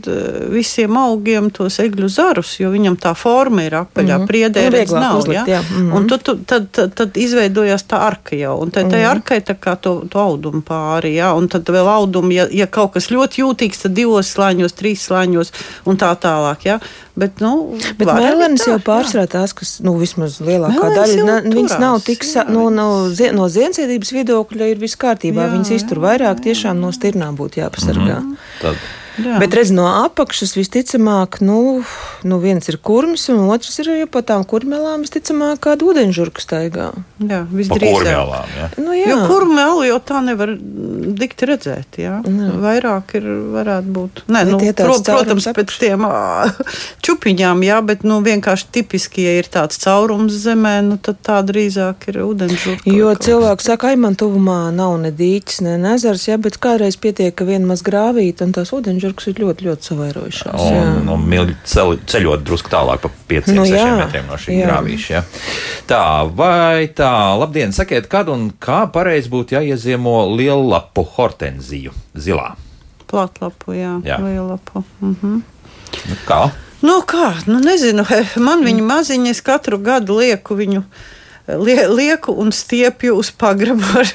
[0.53, 4.23] visiem augiem tos egļu zarus, jo viņam tā forma ir apaļā, mm.
[4.23, 4.31] -hmm.
[4.31, 5.19] priedē redz vieglāk nav.
[5.23, 5.59] uzlikt, ja?
[5.59, 5.63] jā.
[5.63, 5.91] Mhm.
[5.97, 9.57] Un tu, tu, tad, tad, tad izveidojās tā arka jau, un tai, tai arkai tā
[9.59, 13.43] kā to, to audumu pāri, jā, un tad vēl audumu, ja, ja kaut kas ļoti
[13.43, 15.53] jūtīgs, tad divos slāņos, trīs slāņos
[15.89, 16.81] un tā tālāk, jā.
[17.19, 18.15] Bet, nu, Bet tā,
[18.63, 18.83] jau jā.
[18.87, 23.33] pārsvarā tās, kas nu, vismaz lielākā daļa, viņas nav tik, sa, jā, nu, nav, zie-
[23.33, 25.47] no ziensēdības viedokļa ir viss kārtībā.
[25.47, 28.23] Jā, Viņas iztur vairāk, tiešām no stirnām būtu jāpasargā.
[28.61, 28.77] Tad,
[29.19, 29.39] Jā.
[29.43, 31.83] Bet redz, no apakšas visticamāk, nu,
[32.29, 36.91] nu viens ir kurmis, un otrs ir jau pa tām kurmelām visticamāk kāda ūdeņžurka staigā.
[37.19, 38.05] Jā, visdrīzāk.
[38.05, 38.69] kurmēlām, jā.
[38.79, 39.19] Nu, Jo jā.
[39.31, 41.99] kur mēlu jau tā nevar dikti redzēt.
[42.03, 42.19] Jā.
[42.63, 44.23] Vairāk ir, varētu būt.
[44.31, 46.07] Nē, nu, pro, protams, pēc tiem
[47.07, 52.09] čupiņām, jā, bet nu, vienkārši tipiski, ja ir tāds caurums zemē, nu, tad tā drīzāk
[52.13, 52.95] ir ūdeņžurka.
[52.95, 57.35] Jo cilvēks saka, ai, man tuvumā nav ne dīķis, ne ezers, jā, bet kādreiz pietiek,
[57.35, 58.73] ka viena maz grāvīta, un tās
[59.09, 60.61] ūdeņžurkas ir ļoti, ļoti savairojušās.
[60.69, 60.83] jā.
[61.01, 64.59] Un, un mildi ceļ, ceļot drusku tālāk pa 5-6 Nu, nu, jā, metriem no šī
[64.65, 65.11] grāvīša.
[65.11, 65.23] Ja.
[65.89, 66.03] Tā,
[66.37, 72.55] vai tā, labdien, sakiet, kad un kā pareizi būtu jāieziemo lielu lapu hortenziju zilā?
[73.09, 74.19] Platlapu, jā, Jā.
[74.21, 74.85] lielapu.
[75.01, 75.39] Mhm.
[76.09, 76.51] Nu, kā?
[76.83, 78.05] Nu, kā, nu, nezinu,
[78.47, 80.83] man viņa maziņa, es katru gadu lieku viņu.
[80.85, 81.17] lie-
[81.49, 84.11] Lieku un stiepju uz pagrabu ar,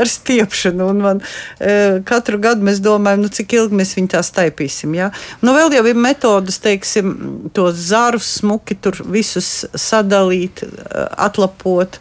[0.00, 0.88] ar stiepšanu.
[0.88, 1.20] Un Man,
[1.60, 4.94] e, katru gadu mēs domājam, nu, cik ilgi mēs viņu tā staipīsim.
[4.96, 5.10] Ja?
[5.42, 7.14] Nu, vēl jau ir metodas, teiksim,
[7.56, 11.98] tos zarus smuki tur visus sadalīt, e, atlapot,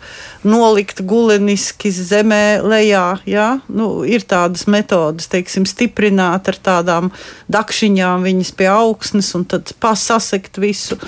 [0.47, 3.05] nolikt guleniski zemē lejā.
[3.29, 3.49] Ja?
[3.67, 7.11] Nu, ir tādas metodas, teiksim, stiprināt ar tādām
[7.51, 10.99] dakšiņām viņas pie augsnes un tad pasasekt visu.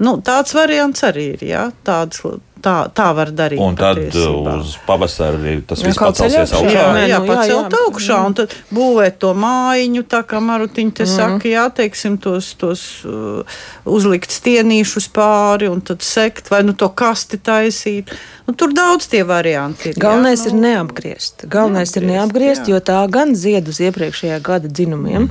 [0.00, 1.44] Nu, tāds variants arī ir.
[1.50, 1.66] Ja?
[1.84, 2.22] Tāds,
[2.62, 3.60] tā, tā var darīt.
[3.62, 4.54] Un tad patiesībā.
[4.60, 6.74] uz pavasari tas Jā, viss pacelsies augšā.
[6.74, 7.82] Jā, Nē, jā, nu, jā, pacelt jā.
[7.86, 12.84] augšā un tad būvēt to mājiņu, tā kā Marutiņa te saka, jā, teiksim, tos, tos
[13.08, 18.12] uh, uzlikt stienīšus pāri un tad sekt vai nu to kasti taisīt.
[18.48, 19.98] Nu, tur daudz tie varianti ir.
[20.00, 21.44] Galvenais jā, ir neapgriezt.
[21.50, 25.28] Galvenais ir neapgriezt, jo tā gan zied uz iepriekšējā gada dzinumiem.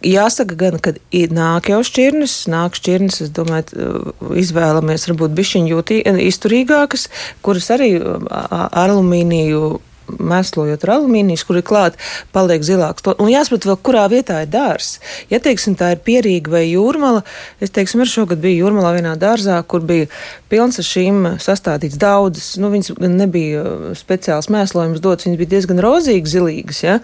[0.00, 5.82] Jāsaka, gan, kad nāk jau šķirnes, nāk šķirnes, es domāju, t- izvēlamies varbūt bišķiņu
[6.24, 7.08] izturīgākas,
[7.44, 9.80] kuras arī a- a- alumīniju
[10.18, 12.00] mēslojot ar alumīniju, kur ir klāta,
[12.34, 13.04] paliek zilāks.
[13.18, 14.98] Un jāsaprot, vēl kurā vietā ir dārzs.
[15.30, 17.22] Ja, teiksim, tā ir pierīga vai jūrmala,
[17.60, 20.08] es teiksim, arī šogad biju jūrmalā vienā dārzā, kur bija
[20.50, 22.52] pilns ar šīm sastādīts daudzas.
[22.60, 26.98] Nu, viņas gan nebija uh, speciāls mēslojums dots, viņas bija diezgan rozīgas, zilīgas, ja?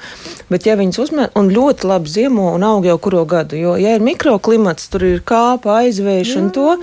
[0.52, 3.96] bet ja viņas uzmē, un ļoti labi ziemo un aug jau kuro gadu, jo, ja
[3.96, 6.74] ir mikroklimats, tur ir kāpa, aizvērš un to,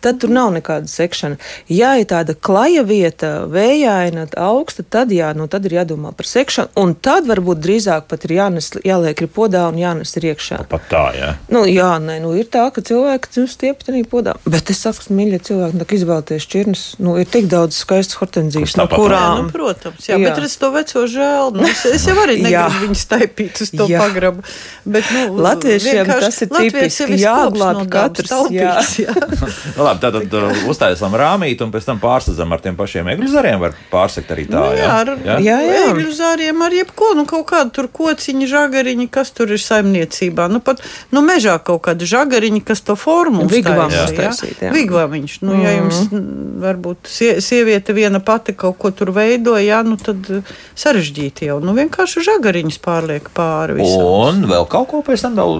[0.00, 1.36] tad tur nav nekāda sekšana.
[1.68, 6.72] Ja ir tāda klaja vieta, vējaina, augsta, tad jā, nu, tad ir jādomā par sekšanu,
[6.80, 10.62] un tad varbūt drīzāk pat ir jānes, jāliek ir podā un jānes ir iekšā.
[10.70, 11.30] Pat tā, jā.
[11.52, 14.36] Nu, jā, nē, nu, ir tā, ka cilvēki nu, stiepjas arī podā.
[14.48, 16.82] Bet es saku, mīļie cilvēki, nu, izvēlēties šķirnes.
[17.02, 19.46] Nu, ir tik daudz skaistas hortenzijas, no kurām.
[19.46, 20.30] nu, protams, jā, Jā.
[20.30, 21.52] bet es to veco žēl.
[21.54, 24.00] Nu, es, es jau arī negribu viņu staipīt uz to Jā.
[24.02, 24.42] pagrabu.
[24.84, 29.14] Bet, nu, Latviešiem tas ir tipiski, kops no katrs, dabas, jā.
[29.76, 33.30] Nu, labi, tad, tad uh, uztaisām rāmīti un pēc tam pārsadzam ar tiem pašiem egļu
[33.30, 33.60] zariem.
[33.62, 34.58] Var pārsekt arī tā.
[34.58, 35.38] Nu, jā, ar jā?
[35.44, 35.84] Jā, jā.
[35.90, 40.48] eļļu zāriem, ar jebko, nu, kaut kādu tur kociņu, žagariņu, kas tur ir saimniecībā.
[40.50, 40.82] Nu, pat,
[41.14, 44.72] nu, mežā kaut kāda žagariņa, kas to formu jā.
[44.74, 45.38] Vigvamiņš.
[45.46, 49.98] Nu, ja jums mm, varbūt sie, sieviete viena pati kaut ko tur veido, jā, nu,
[50.00, 51.58] tad eh, sarežģīti jau.
[51.64, 54.04] Nu, vienkārši žagariņas pārliek pāri visam.
[54.04, 55.56] Un vēl kaut ko pēc tam vēl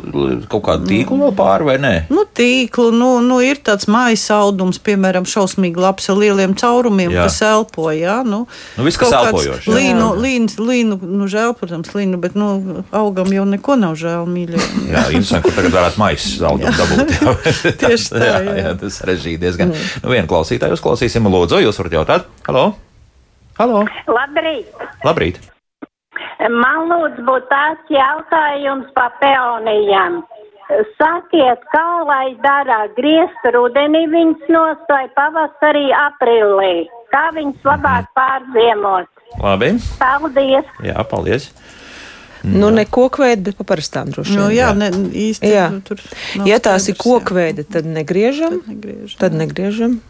[0.51, 1.95] kaut kādu tīklu vēl pāri vai nē?
[2.13, 7.29] Nu, tīklu, nu, nu, ir tāds mājas audums, piemēram, šausmīgi labs ar lieliem caurumiem, Jā.
[7.29, 7.91] kas elpo.
[7.95, 8.45] Jā, nu,
[8.77, 9.57] Nu, viss, kas jā.
[9.69, 14.61] Līnu, līnu, līnu, nu, žēl, protams, līnu, bet, nu, augam jau neko nav žēl, mīļie.
[14.93, 17.13] Jā, interesanti, kur tagad varētu maisu zaudēt dabūt.
[17.83, 18.55] Tieši tā, jā, jā.
[18.61, 19.75] jā, tas sarežģīti diezgan.
[19.75, 19.91] Mm.
[20.05, 21.27] Nu, vienu klausītāju uzklausīsim.
[21.27, 22.29] Lūdzu, jūs varat jautāt?
[22.47, 22.75] Halo?
[23.59, 23.85] Halo?
[24.07, 24.67] Labrīt!
[25.05, 25.41] Labrīt!
[26.41, 30.23] Man lūdzu būtu tāds jautājums par peonijām.
[30.97, 36.87] Sakiet, kā lai dara griezt rudenī viņas nost vai pavasarī aprīlī?
[37.11, 39.09] Kā viņas labāk pārziemot?
[39.43, 39.75] Labi.
[39.99, 40.67] Paldies!
[40.87, 41.51] Jā, paldies.
[42.43, 44.41] Nu, ne kokveidi, bet pa parastām droši vien.
[44.41, 45.47] Nu, jā, ne, īsti.
[45.53, 45.71] Jā.
[45.71, 46.01] nu, tur
[46.47, 47.03] Ja tās ir skaidrs, jā.
[47.03, 48.61] kokveidi, tad negriežam.
[48.67, 49.19] Negriežam.
[49.19, 50.01] Tad negriežam.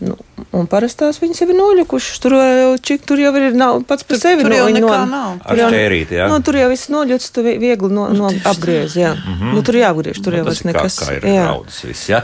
[0.00, 0.14] Nu,
[0.54, 2.18] un parastās viņas jau ir noļukušas.
[2.22, 4.42] Tur jau, čik, tur jau ir nav, pats par Tur- sevi.
[4.42, 5.38] tur jau viņi nekā nav.
[5.44, 6.28] Ar jau- šķērīti, jā.
[6.30, 8.94] Nu, tur jau viss noļuts, tu vi- viegli no, no apgriez.
[8.96, 9.14] Jā.
[9.14, 9.54] Mm -hmm.
[9.54, 10.98] nu, tur jāgriež, tur jau Nu, tas vairs ir nekas.
[10.98, 11.46] Kā, kā ir jā.
[11.46, 12.22] raudas viss, ja?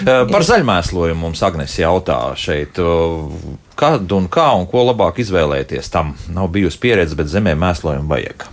[0.00, 2.78] Eh, Par zaļmēslojumu mums Agnes jautā šeit.
[2.78, 6.14] eh, Kad un kā un ko labāk izvēlēties tam?
[6.32, 8.46] Nav bijusi pieredze, bet zemē mēslojumu vajag.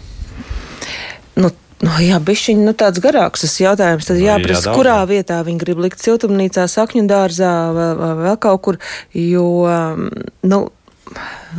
[1.39, 1.51] Nu,
[1.83, 4.05] Nu, jā, bišķiņ, nu, tāds garāks tas jautājums.
[4.07, 5.07] Tad Nu, jā, jāprasa, daudz, kurā jā.
[5.09, 8.77] vietā viņi grib likt siltumnīcā, sakņu dārzā vai, vai vēl kaut kur.
[9.11, 9.47] Jo,
[10.47, 10.61] nu,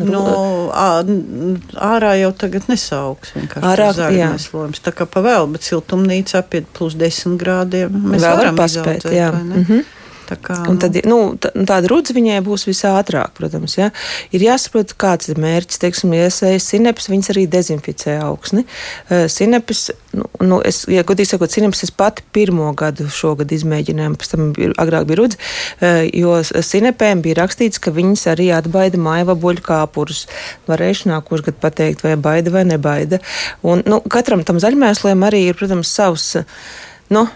[0.00, 0.22] Nu,
[0.74, 3.34] ā, n- ārā jau tagad nesauks.
[3.60, 4.32] Ārā, jā.
[4.32, 4.80] jāslojums.
[4.82, 9.14] Tā kā pavēl, bet siltumnīcā pie plus 10 grādiem mēs Vēl var varam paspēt, izaudzēt,
[9.14, 9.28] jā.
[9.37, 9.82] vai ne?
[10.28, 13.76] Tā kā, Un tad, nu, tā- tāda rudze viņai būs visātrāk, protams.
[13.76, 13.90] Ja?
[14.32, 15.80] Ir jāsaprot, kāds ir mērķis.
[15.82, 18.64] Teiksim, ja iesaistīt sinepes, viņas arī dezinficē augsni.
[19.10, 24.16] Uh, sinepes, nu, nu, es, ja godīgi sakot, sinepes es pati pirmo gadu šogad izmēģināju,
[24.20, 25.40] pēc tam bija, agrāk bija rudze,
[25.80, 30.24] uh, jo sinepēm bija rakstīts, ka viņas arī atbaida maivaboļu kāpurus.
[30.70, 33.20] Varēšu nākošu gadu pateikt, vai baida vai nebaida.
[33.62, 36.30] Un, nu, katram tam zaļmēsliem arī ir, protams, savs.
[37.12, 37.28] Nu,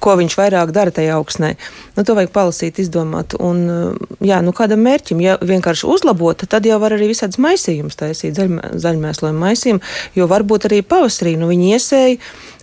[0.00, 1.54] ko viņš vairāk dara tajā augsnē.
[1.96, 3.36] Nu, to vajag palasīt, izdomāt.
[3.40, 7.98] Un, uh, jā, nu, kādam mērķim, ja vienkārši uzlabot, tad jau var arī visādas maisījumus
[7.98, 9.80] taisīt, zaļmē, zaļmēslojumu maisījumu,
[10.18, 12.18] jo varbūt arī pavasarī nu, viņi iesēja.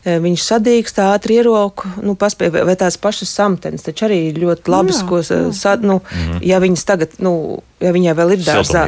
[0.06, 3.86] eh, Viņš sadīkst, ātri ierauga, nu, paspēj, vai, tās pašas samtenes.
[3.86, 6.42] Taču arī ļoti labas, Jā, ko eh, sad, nu, mm.
[6.44, 8.88] ja viņas tagad, nu, ja viņai vēl ir dārzā.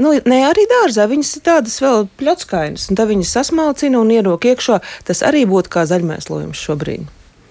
[0.00, 4.54] Nu, nē, arī dārzā viņas ir tādas vēl pļotskainas, un tad viņas sasmalcina un ierauga
[4.54, 4.80] iekšā.
[5.04, 7.04] Tas arī būtu kā zaļmēslojums šobrīd.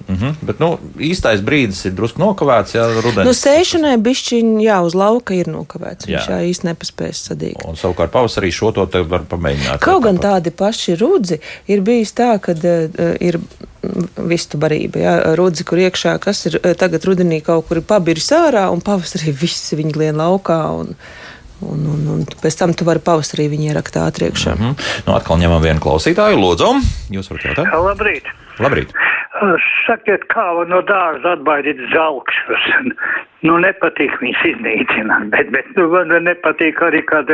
[0.08, 0.34] Mm -hmm.
[0.42, 3.24] Bet nu, īstais brīdis ir drusku nokavēts, ja rudenī.
[3.24, 6.08] Nu, sēšanai bišķiņ, jā, uz lauka ir nokavēts.
[6.08, 6.30] Viņš Jā.
[6.30, 7.66] jā, īsti nepaspējas sadīt.
[7.66, 9.80] Un savukārt pavasarī šo to te var pamēģināt.
[9.80, 10.44] Kaut gan Tāpat.
[10.44, 15.00] tādi paši rudzi ir bijis tā, ka uh, ir mm, vistu barība.
[15.00, 18.82] Jā, rudzi, kur iekšā, kas ir eh, tagad rudenī kaut kur ir pabirs ārā, un
[18.82, 20.72] pavasarī visi viņi lien laukā.
[20.80, 20.96] Un,
[21.64, 24.36] Un, un, un pēc tam tu vari pavasarī viņu ierakt ātrāk.
[24.36, 24.52] Mm.
[24.52, 24.74] Mhm.
[25.08, 26.36] Nu, atkal ņemam vienu klausītāju.
[26.36, 27.66] Lūdzu, jūs varat jautāt?
[27.72, 28.24] Labrīt!
[28.60, 28.92] Labrīt!
[29.86, 32.72] Sakiet, kā var no dārza atbaidīt zelkšus?
[33.44, 37.28] Nu, nepatīk viņus iznīcināt, bet, bet nu, man nepatīk arī, kad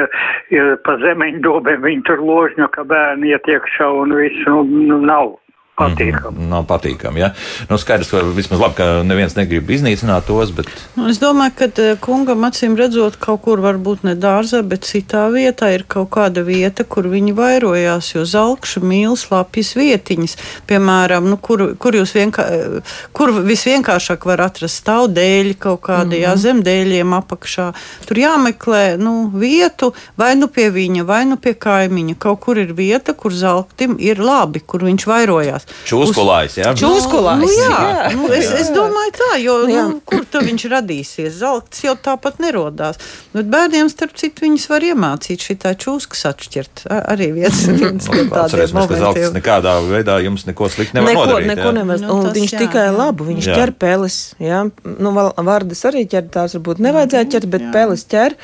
[0.50, 4.98] ja, pa zemeņu dobēm viņi tur ložņo, ka bērni iet iekšā un viss, nu, nu
[5.06, 5.36] nav
[5.80, 6.38] patīkami.
[6.38, 7.24] Mm, nav patīkami.
[7.24, 7.32] Ja?
[7.70, 10.52] Nu, skaidrs, ka vismaz labi, ka neviens negrib iznīcināt tos.
[10.56, 10.70] Bet...
[10.98, 15.28] Nu, es domāju, ka eh, kungam acīm redzot, kaut kur varbūt ne dārzā, bet citā
[15.34, 18.12] vietā ir kaut kāda vieta, kur viņi vairojās.
[18.16, 20.38] Jo zelkša mīl slapjas vietiņas,
[20.70, 22.84] piemēram, nu, kur, kur jūs vienkārši,
[23.16, 26.44] kur visvienkāršāk var atrast stāvdēļi kaut kādi, mm -hmm.
[26.46, 27.70] zemdēļiem apakšā.
[28.10, 32.16] Tur jāmeklē nu, vietu vai nu pie viņa, vai nu pie kaimiņa.
[32.20, 35.69] Kaut kur ir vieta, kur zelktim ir labi, kur viņš vairojās.
[35.90, 36.74] Čūskulājs, jā.
[36.78, 37.42] Čūskulājs.
[37.44, 38.10] Nu, jā, jā.
[38.18, 41.38] Nu, es, es domāju tā, jo nu, kur tad viņš radīsies?
[41.40, 43.00] Zelts jau tāpat nerodās.
[43.34, 46.86] Bet bērniem, starp citu, viņus var iemācīt šī tā čūskas atšķirt.
[47.00, 48.90] Arī viens, viens no tādiem momentiem.
[48.90, 51.52] Ka zelts nekādā veidā jums neko slikti nevar neko, nodarīt.
[51.54, 52.02] Neko nevar.
[52.04, 52.96] Nu, un viņš jā, tikai jā.
[52.96, 53.60] labu, viņš jā.
[53.60, 54.20] ķer peles.
[54.44, 54.64] Jā.
[55.00, 57.72] Nu, vārdas arī ķer, tās varbūt nevajadzētu ķert, bet jā.
[57.76, 58.38] peles ķer.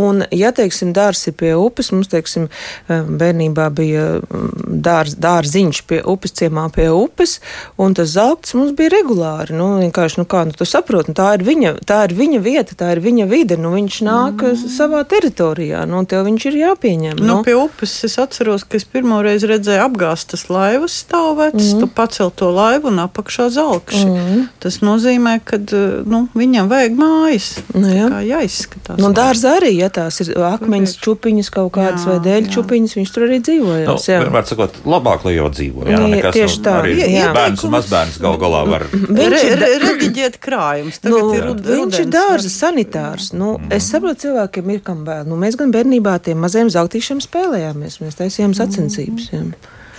[0.00, 2.48] Un, ja, teiksim, dārs ir pie upes, mums, teiksim,
[2.88, 7.38] bērnībā bija dārs, dārziņš pie upes ciemā pie upes,
[7.80, 9.54] un tas zelts mums bija regulāri.
[9.56, 12.76] Nu, vienkārši, nu, kā, nu, tu saproti, nu, tā, ir viņa, tā ir viņa vieta,
[12.78, 13.58] tā ir viņa vide.
[13.60, 14.70] Nu, viņš nāk mm.
[14.76, 17.20] savā teritorijā, nu, tev viņš ir jāpieņem.
[17.20, 17.38] Nu, nu.
[17.46, 21.82] pie upes es atceros, ka es pirmo reizi redzēju apgāstas laivas stāvētas, mm.
[21.82, 24.04] tu pacel to laivu un apakšā zelkši.
[24.06, 24.46] Mm.
[24.62, 25.60] Tas nozīmē, ka
[26.08, 27.50] nu, viņam vajag mājas.
[27.74, 28.08] Nu, jā.
[28.12, 29.00] kā jāizskatās.
[29.00, 33.12] Nu, dārza arī, ja tās ir akmeņas čupiņas kaut kādas jā, vai dēļ čupiņas, viņš
[33.14, 33.86] tur arī dzīvoja.
[33.88, 35.86] Nu, vienmēr sakot, labāk, lai jau dzīvo.
[35.88, 36.76] Jā, jā, nekas, tieši tā.
[36.82, 41.00] Arī jā, bērns un mazbērns gal galā var rediģēt krājumus.
[41.06, 43.32] Nu, ir viņš ir dārza sanitārs.
[43.34, 43.72] Nu, mm.
[43.76, 45.26] Es saprotu, cilvēkiem ir kam vēl.
[45.28, 48.00] Nu, mēs gan bērnībā tiem maziem zeltīšiem spēlējāmies.
[48.04, 49.30] Mēs taisījām sacensības.
[49.34, 49.44] Jā.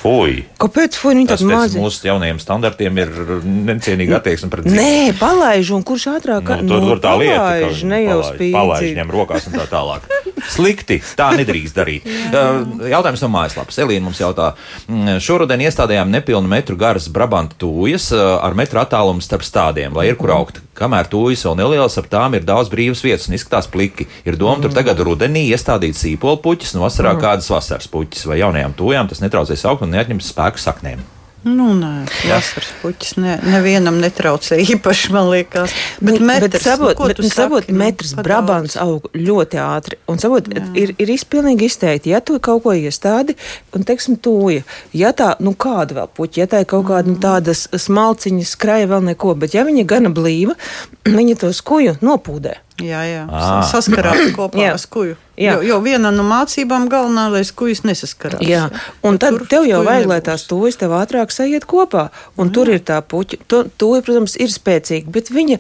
[0.01, 0.39] Fui.
[0.57, 1.77] Kāpēc viņi tādi mazi?
[1.77, 3.11] Mūsu jaunajiem standartiem ir
[3.45, 4.79] necienīga attieksme pret dzīvi.
[4.79, 8.55] Nē, palaiž, un kurš ātrāk nu, tur, nu, tur tā lieta, palaiž, ne jau spīd.
[8.55, 10.07] Palaiž, ņem rokās un tā tālāk.
[10.55, 12.09] Slikti, tā nedrīkst darīt.
[12.33, 13.77] Jautājums no mājaslapas.
[13.83, 14.55] Elīna mums jautā,
[14.89, 20.17] mm, šoruden iestādējām nepilnu metru garas Brabanta tūjas ar metru attālumu starp stādiem, lai ir
[20.17, 20.63] kur augt.
[20.81, 24.07] Kamēr tūjas vēl nelielas, ap tām ir daudz brīvas vietas un izskatās pliki.
[24.25, 27.21] Ir doma tur tagad rudenī iestādīt sīpolu puķis, no vasarā mm.
[27.21, 29.11] kādas vasaras puķis vai jaunajām tūjām.
[29.11, 31.03] Tas netraucēs augt un neatņems spēku saknēm.
[31.41, 35.73] Nu, nē, vasaras puķis ne, nevienam netraucē īpaši, man liekas.
[35.97, 39.97] Bet, metrs, bet sabot, nu, bet, sabot saki, metrs nu, brabants aug ļoti ātri.
[40.11, 40.67] Un sabot, Jā.
[40.77, 43.33] ir, ir izpilnīgi izteikti, ja tu kaut ko iestādi,
[43.73, 44.61] un, teiksim, tūja,
[44.93, 47.17] ja tā, nu, kāda vēl puķa, ja tā ir kaut kāda mm.
[47.17, 50.53] nu, tāda smalciņa, skraja vēl neko, bet ja viņa gana blīva,
[51.17, 52.59] viņa to skuju nopūdē.
[52.85, 53.25] Jā, jā.
[53.27, 53.61] À.
[53.69, 54.71] saskarās kopā jā.
[54.75, 55.17] ar skuju.
[55.41, 55.55] Jā.
[55.55, 58.43] Jo, jo viena no mācībām galvenā, lai skujas nesaskarās.
[58.45, 58.65] Jā,
[59.07, 62.09] un tad tev jau vajag, lai tās tuvis tev ātrāk sajiet kopā.
[62.37, 62.55] Un jā.
[62.57, 63.39] tur ir tā puķa.
[63.49, 65.57] Tuvi, protams, ir spēcīga, bet viņa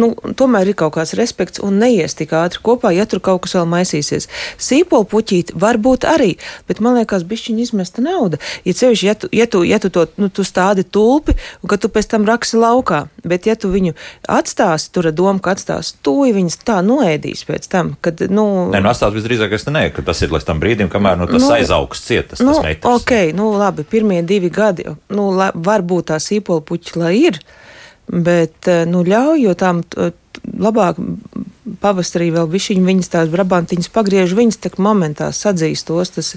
[0.00, 3.56] nu, tomēr ir kaut kāds respekts un neies tik ātri kopā, ja tur kaut kas
[3.58, 4.28] vēl maisīsies.
[4.60, 6.34] Sīpolu puķīt varbūt arī,
[6.68, 8.40] bet man liekas, bišķiņa izmesta nauda.
[8.66, 11.78] Ja cevišķi, ja tu, ja tu, ja tu to nu, tu stādi tulpi, un ka
[11.80, 13.94] tu pēc tam raksi laukā, bet ja tu viņu
[14.30, 18.46] atstāsi, tur ar domu, ka atstāsi tuvi, viņas tā noēdīs pēc tam, kad, nu.
[18.72, 21.44] Nē, nu atstāt visdrīzāk, es ne, ka tas ir līdz tam brīdim, kamēr nu, tas
[21.44, 22.88] nu, aizaugs ciet, tas, nu, tas metrs.
[22.90, 27.40] Ok, nu labi, pirmie divi gadi, nu, la, varbūt tā sīpola puķa, lai ir,
[28.10, 29.84] bet, eh, nu, ļauj, jo tām
[30.44, 30.98] labāk
[31.82, 36.12] pavasarī vēl bišķiņi viņas tās brabantiņas pagriež, viņas tak momentā sadzīstos.
[36.16, 36.32] Tas,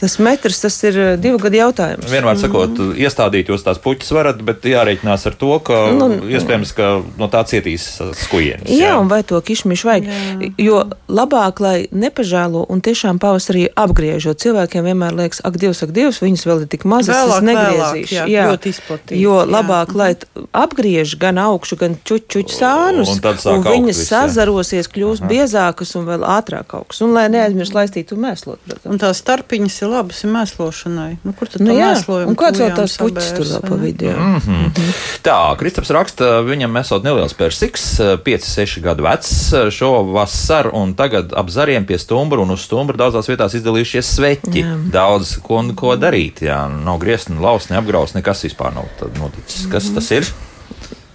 [0.00, 2.10] tas metrs, tas ir eh, divu gadu jautājums.
[2.10, 2.98] Vienmēr sakot, mm.
[3.00, 7.42] iestādīt jūs tās puķis varat, bet jārēķinās ar to, ka nu, iespējams, ka no tā
[7.50, 7.86] cietīs
[8.24, 8.68] skujienis.
[8.68, 10.10] Jā, jā, un vai to kišmišu vajag.
[10.10, 10.50] Jā.
[10.60, 16.20] Jo labāk, lai nepažēlo un tiešām pavasarī apgriežot, cilvēkiem vienmēr liekas, ak, Dievs, ak, Dievs,
[16.24, 18.14] viņas vēl ir tik mazas, vēlāk, es negriezīšu.
[18.14, 20.00] Vēlāk, jā, jā, izplatīt, jo labāk, jā.
[20.00, 25.30] lai apgriež gan augšu, gan čučuķu sānus, un, un viņas sazaro sarosies, kļūst Aha.
[25.30, 27.00] biezākas un vēl ātrāk augs.
[27.04, 28.60] Un lai neaizmirst laistīt un mēslot.
[28.66, 28.90] Protams.
[28.90, 31.10] Un tās starpiņas ir labas ir mēslošanai.
[31.26, 32.30] Nu, kur tad nu, jā, mēslojam?
[32.30, 34.10] Un kāds vēl tās puķis tur vēl pa vidu?
[34.14, 34.56] Mm -hmm.
[34.60, 34.94] Mm -hmm.
[35.26, 41.50] Tā, Kristaps raksta, viņam esot neliels persiks, 5-6 gadu vecs šo vasaru, un tagad ap
[41.50, 44.60] zariem pie stumbra un uz stumbra daudzās vietās izdalījušies sveķi.
[44.60, 44.76] Jā.
[44.92, 48.84] Daudz ko, ko darīt, jā, nav griezt, laust, neapgraust, nekas vispār nav
[49.18, 49.66] noticis.
[49.72, 49.94] Kas mm -hmm.
[49.94, 50.32] tas ir?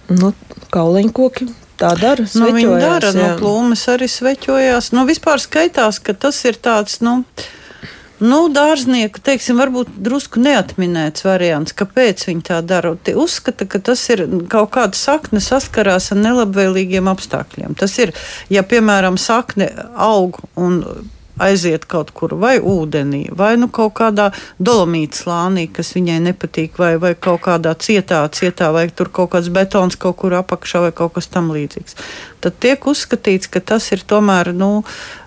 [0.08, 0.32] Nu,
[0.70, 2.24] kauliņkoki Tā dara.
[2.32, 3.16] Nu, viņi dara, jā.
[3.16, 4.92] nu, plūmes arī sveķojās.
[4.96, 7.18] Nu, vispār skaitās, ka tas ir tāds, nu,
[8.20, 12.94] nu dārznieku, teiksim, varbūt drusku neatminēts variants, kāpēc viņi tā dara.
[12.96, 17.76] Tie uzskata, ka tas ir kaut kāda sakne saskarās ar nelabvēlīgiem apstākļiem.
[17.78, 18.14] Tas ir,
[18.52, 20.82] ja, piemēram, sakne aug un
[21.38, 26.94] aiziet kaut kur vai ūdenī, vai nu kaut kādā dolomīta slānī, kas viņai nepatīk, vai,
[27.02, 31.16] vai kaut kādā cietā, cietā, vai tur kaut kāds betons kaut kur apakšā vai kaut
[31.18, 31.98] kas tam līdzīgs.
[32.40, 34.82] Tad tiek uzskatīts, ka tas ir tomēr nu,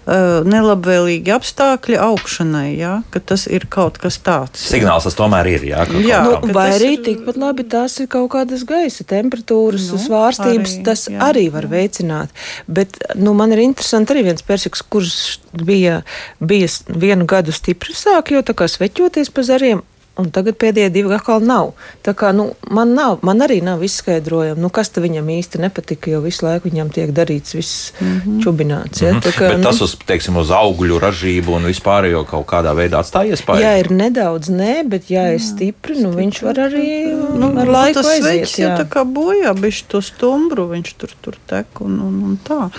[0.08, 3.02] eh, nelabvēlīgi apstākļi augšanai, ja?
[3.12, 4.62] ka tas ir kaut kas tāds.
[4.70, 5.66] Signāls tas tomēr ir.
[5.72, 6.20] Jā, ka Jā.
[6.24, 10.76] Nu, ka vai arī ir- tikpat labi tās ir kaut kādas gaisa temperatūras, Nu, svārstības.
[10.78, 11.70] arī, tas jā, arī var jā.
[11.76, 12.30] veicināt.
[12.68, 16.04] Bet nu, man ir interesanti arī viens persiks, kurš bija,
[16.40, 19.82] bija s- vienu gadu stipri sāk jau tā kā sveķoties pa zariem.
[20.20, 21.72] Un tagad pēdējie divi atkal nav.
[22.06, 26.20] Tā kā, nu, man, nav, man arī nav izskaidrojumi, nu, kas viņam īsti nepatika, jo
[26.26, 28.42] visu laiku viņam tiek darīts viss mm -hmm.
[28.44, 29.04] čubināts.
[29.04, 29.14] Ja?
[29.24, 33.38] Tā kā, bet tas uz, teiksim, uz augļu ražību un vispārējo kaut kādā veidā atstāja
[33.38, 33.64] iespēju.
[33.64, 38.02] Ja ir nedaudz nē, bet ja ir stipri, nu, viņš var arī nu, ar laiku
[38.02, 38.30] tas aiziet.
[38.30, 38.78] veids jau jā.
[38.84, 42.72] tā kā bojā, bišķi to stumbru, viņš tur, tur tek un, un, un tā.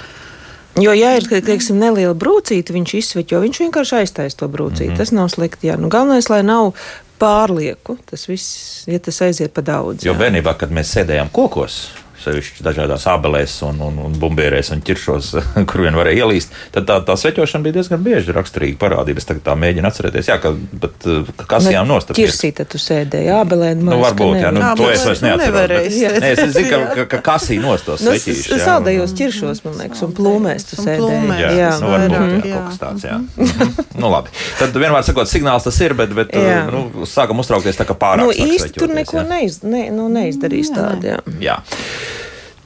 [0.79, 4.91] Jo, ja ir teiksim, neliela brūcīte, viņš izsveķo, viņš vienkārši aiztaisa to brūcīti.
[4.91, 4.99] Mm -hmm.
[5.03, 5.67] Tas nav slikti.
[5.67, 5.77] Jā.
[5.77, 6.73] Nu, galvenais, lai nav
[7.21, 10.07] pārlieku, tas viss, ja tas aiziet pa daudz.
[10.07, 10.21] Jo jā.
[10.25, 11.83] bērnībā, kad mēs sēdējām kokos,
[12.25, 15.31] sevišķi dažādās abelēs un, un, un bumbierēs un ķiršos,
[15.71, 19.23] kur vien varēja ielīst, tad tā, tā sveķošana bija diezgan bieži raksturīga parādība.
[19.23, 20.53] Es tagad tā mēģinu atcerēties, jā, ka,
[20.85, 22.11] bet uh, kasījām nost.
[22.11, 23.85] tas Ķirsīte tu sēdēji, jā, belēn.
[23.87, 25.59] Nu, varbūt, jā, nu, to es vairs tu neatceros.
[25.71, 26.21] bet-.
[26.21, 28.55] Nē, es zinu, ka, ka, ka kasī nost tos Nu, sveķīšus.
[28.55, 31.33] jā, saldējos ķiršos, man liekas, un plūmēs tu sēdēji.
[31.41, 31.71] Jā, jā.
[31.83, 32.55] Nu, varbūt jā, jā.
[32.55, 33.07] kaut kas tāds.
[33.09, 33.19] Jā.
[33.21, 33.75] Mhm.
[34.01, 34.33] nu, labi.
[34.61, 36.33] Tad vienmēr sakot, signāls tas ir, bet, bet
[36.71, 38.25] nu, sākam uztraukties tā kā pārāk.
[38.25, 41.15] Nu, īsti tur neko neiz, ne, nu, neizdarīs tādu.
[41.15, 41.21] Jā.
[41.41, 41.59] Jā.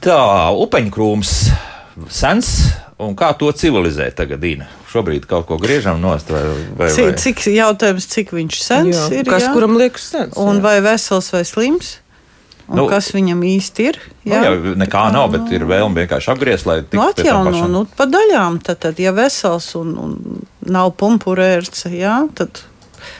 [0.05, 1.35] Tā, upeņkrūms
[2.13, 2.51] sens.
[3.01, 4.67] Un kā to civilizēt tagad, Dīna?
[4.91, 6.89] Šobrīd kaut ko griežam nost, vai, vai, vai?
[6.93, 9.07] Cik, cik jautājums, cik viņš sens Jā.
[9.17, 9.27] ir?
[9.27, 9.51] Kas jā?
[9.55, 10.37] kuram liekas sens?
[10.39, 10.63] Un jā.
[10.63, 11.95] vai vesels vai slims?
[11.97, 12.05] Un
[12.65, 13.97] Nu, nu, kas viņam īsti ir?
[14.23, 17.73] Nu, jā, nekā nav, bet ir vēlme vienkārši apgriezt, lai Nu, tiktu tam atjauno, pašam.
[17.75, 18.57] nu, pa daļām.
[18.65, 20.39] Tad, tad ja vesels un, un
[20.73, 22.63] nav pumpurērce, jā, tad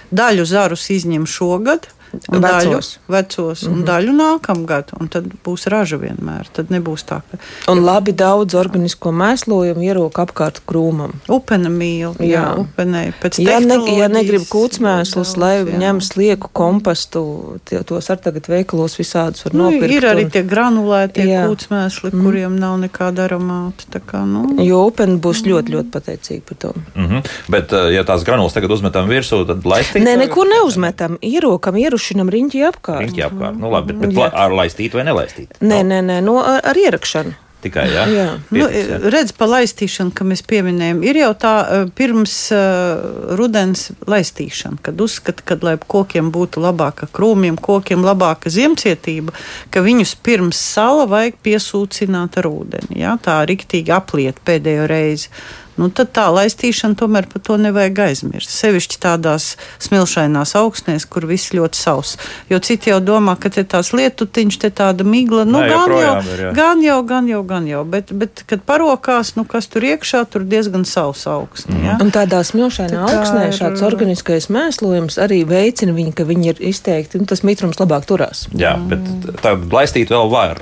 [0.09, 1.85] daļu zarus izņem šogad.
[2.31, 2.99] Un daļu, Vecos.
[3.07, 3.85] vecos un mm -hmm.
[3.85, 6.47] daļu nākamgad, un tad būs raža vienmēr.
[6.53, 7.37] Tad nebūs tā, ka
[7.71, 11.11] Un labi daudz organisko mēslojumu ierok apkārt krūmam.
[11.29, 15.77] upene mīl, jā, jā upenei pēc Ja, ne, ja negrib kūtsmēslus, lai jā.
[15.77, 19.91] ņem slieku kompostu, tie, tos ar tagad veikalos visādus var Nu, nopirkt.
[19.93, 21.47] ir arī un- tie granulētie Jā.
[21.47, 22.23] kūtsmēsli, mm.
[22.23, 23.83] kuriem nav nekāda aromāta.
[23.91, 26.73] tā Kā, nu, Jo upeni būs ļoti, ļoti pateicīgi par to.
[26.95, 27.23] Mm -hmm.
[27.49, 30.03] Bet, uh, ja tās granulas tagad uzmetam virsū, tad laistīt.
[30.03, 31.17] Nē, neko neuzmetam.
[31.21, 33.07] Ierokam, ierušinam riņķi apkārt.
[33.07, 33.57] Riņķi apkārt.
[33.57, 34.29] Nu, labi, bet, bet Jā.
[34.45, 35.57] ar laistīt vai nelaistīt?
[35.61, 37.41] Nē, nē, nē, no, ar, ar ierakšanu.
[37.65, 38.03] Tikai, jā.
[38.13, 38.25] Jā.
[38.53, 38.97] Nu, Pietiks, jā.
[39.09, 45.01] redz, pa laistīšanu, ka mēs pieminējam, ir jau tā eh, pirms uh, rudens laistīšana, kad
[45.01, 49.33] uzskata, ka, lai kokiem būtu labāka krūmiem, kokiem labāka ziemcietība,
[49.73, 53.01] ka viņus pirms sala vajag piesūcināt ar ūdeni.
[53.01, 53.17] Ja?
[53.17, 55.33] Tā riktīgi apliet pēdējo reizi.
[55.77, 58.49] Nu, tad tā laistīšana tomēr par to nevajag aizmirst.
[58.55, 62.15] Sevišķi tādās smilšainās augsnēs, kur viss ļoti sauss.
[62.49, 66.13] Jo citi jau domā, ka te tās lietutiņš, te tāda migla, nu, Nē, gan jau,
[66.31, 66.53] ir, jā.
[66.55, 67.83] gan jau, gan jau, gan jau.
[67.83, 71.75] Bet, bet kad parokās, nu, kas tur iekšā, tur diezgan savs augsne.
[71.83, 71.97] Ja?
[72.01, 76.63] Un tādā smilšainā Tā augsnē ir- šāds organiskais mēslojums arī veicina viņu, ka viņi ir
[76.71, 78.47] izteikti, nu, tas mitrums labāk turās.
[78.55, 79.03] jā, bet
[79.43, 80.59] tā laistīt vēl var.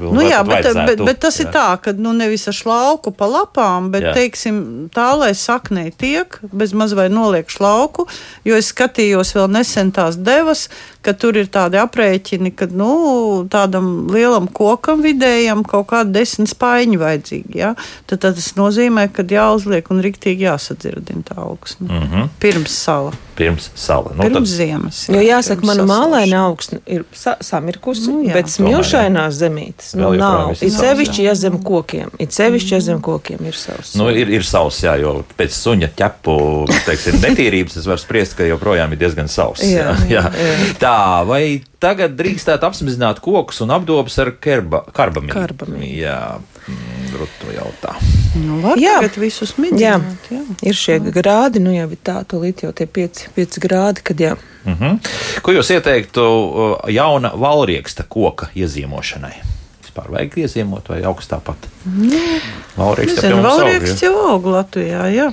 [0.00, 1.52] Nu, jā, bet, bet, bet tas ir jā.
[1.52, 4.14] tā, ka nu, nevis ar šlauku pa lapām, bet Jā.
[4.16, 4.58] teiksim,
[4.94, 8.06] tā, lai saknē tiek, bez maz vai noliek šlauku.
[8.48, 10.66] Jo es skatījos vēl nesen tās devas,
[11.06, 17.00] ka tur ir tādi aprēķini, ka nu, tādam lielam kokam vidējam kaut kādi desmit spaiņi
[17.02, 17.60] vajadzīgi.
[17.60, 17.74] Ja?
[18.06, 21.88] Tad, tad tas nozīmē, ka jāuzliek un riktīgi jāsadzirdina tā augsne.
[21.90, 22.28] Mm Mhm.
[22.38, 24.12] Pirms sala, Pirms sala.
[24.16, 25.00] Nu, pirms tad, ziemas.
[25.12, 28.32] Jo jāsaka, mana mālaina augsne ir sa samirkusi, Nu, jā.
[28.38, 30.54] bet smilšainās zemītes nu, nav.
[30.64, 33.94] ir sevišķi, ja zem kokiem, ir sevišķi, ja zem kokiem ir savs.
[33.98, 36.36] Nu, ir, ir savs, jā, jo pēc suņa ķepu
[36.88, 39.64] teiksim, netīrības es varu spriest, ka joprojām ir diezgan savs.
[39.66, 40.24] Jā, jā,
[40.80, 40.96] Tā,
[41.28, 45.34] vai tagad drīkstētu apsmazināt kokus un apdobus ar kerba, karbamīnu?
[45.36, 45.88] Karbamīnu.
[46.00, 46.18] Jā,
[46.66, 47.96] mm, grūti jautā.
[48.36, 48.98] Nu, var Jā.
[49.00, 50.30] tagad visus Jā, midzināt.
[50.30, 50.42] Jā.
[50.68, 54.36] ir šie grādi, nu jau ir tā, tūlīt jau tie pieci, pieci grādi, kad jā.
[54.66, 54.98] Mhm.
[55.42, 59.34] Ko jūs ieteiktu uh, jauna valrieksta koka iezīmošanai?
[59.86, 61.68] Vispār vajag iezīmot vai augstā pat?
[62.76, 64.10] Valrieksta Nezinu, pilns aug, Valrieks ja?
[64.10, 65.30] jau aug Latvijā, jā.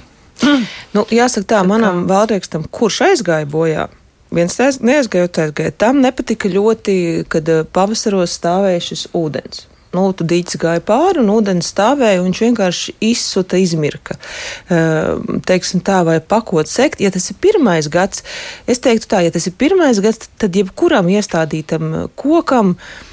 [0.93, 3.87] Nu, jāsaka tā, manam valdniekstam, kurš aizgāja bojā,
[4.33, 5.73] viens neaizgāja, otrs aizgāja.
[5.85, 6.95] Tam nepatika ļoti,
[7.31, 9.67] kad eh, pavasaros stāvēja šis ūdens.
[9.93, 14.17] Nu, tu dīķis gāja pāri un ūdens stāvēja, un viņš vienkārši izsuta, izmirka.
[14.65, 18.25] Uh, teiksim tā, vai pakot sekt, ja tas ir pirmais gads,
[18.65, 23.12] es teiktu tā, ja tas ir pirmais gads, tad jebkuram iestādītam kokam Nu,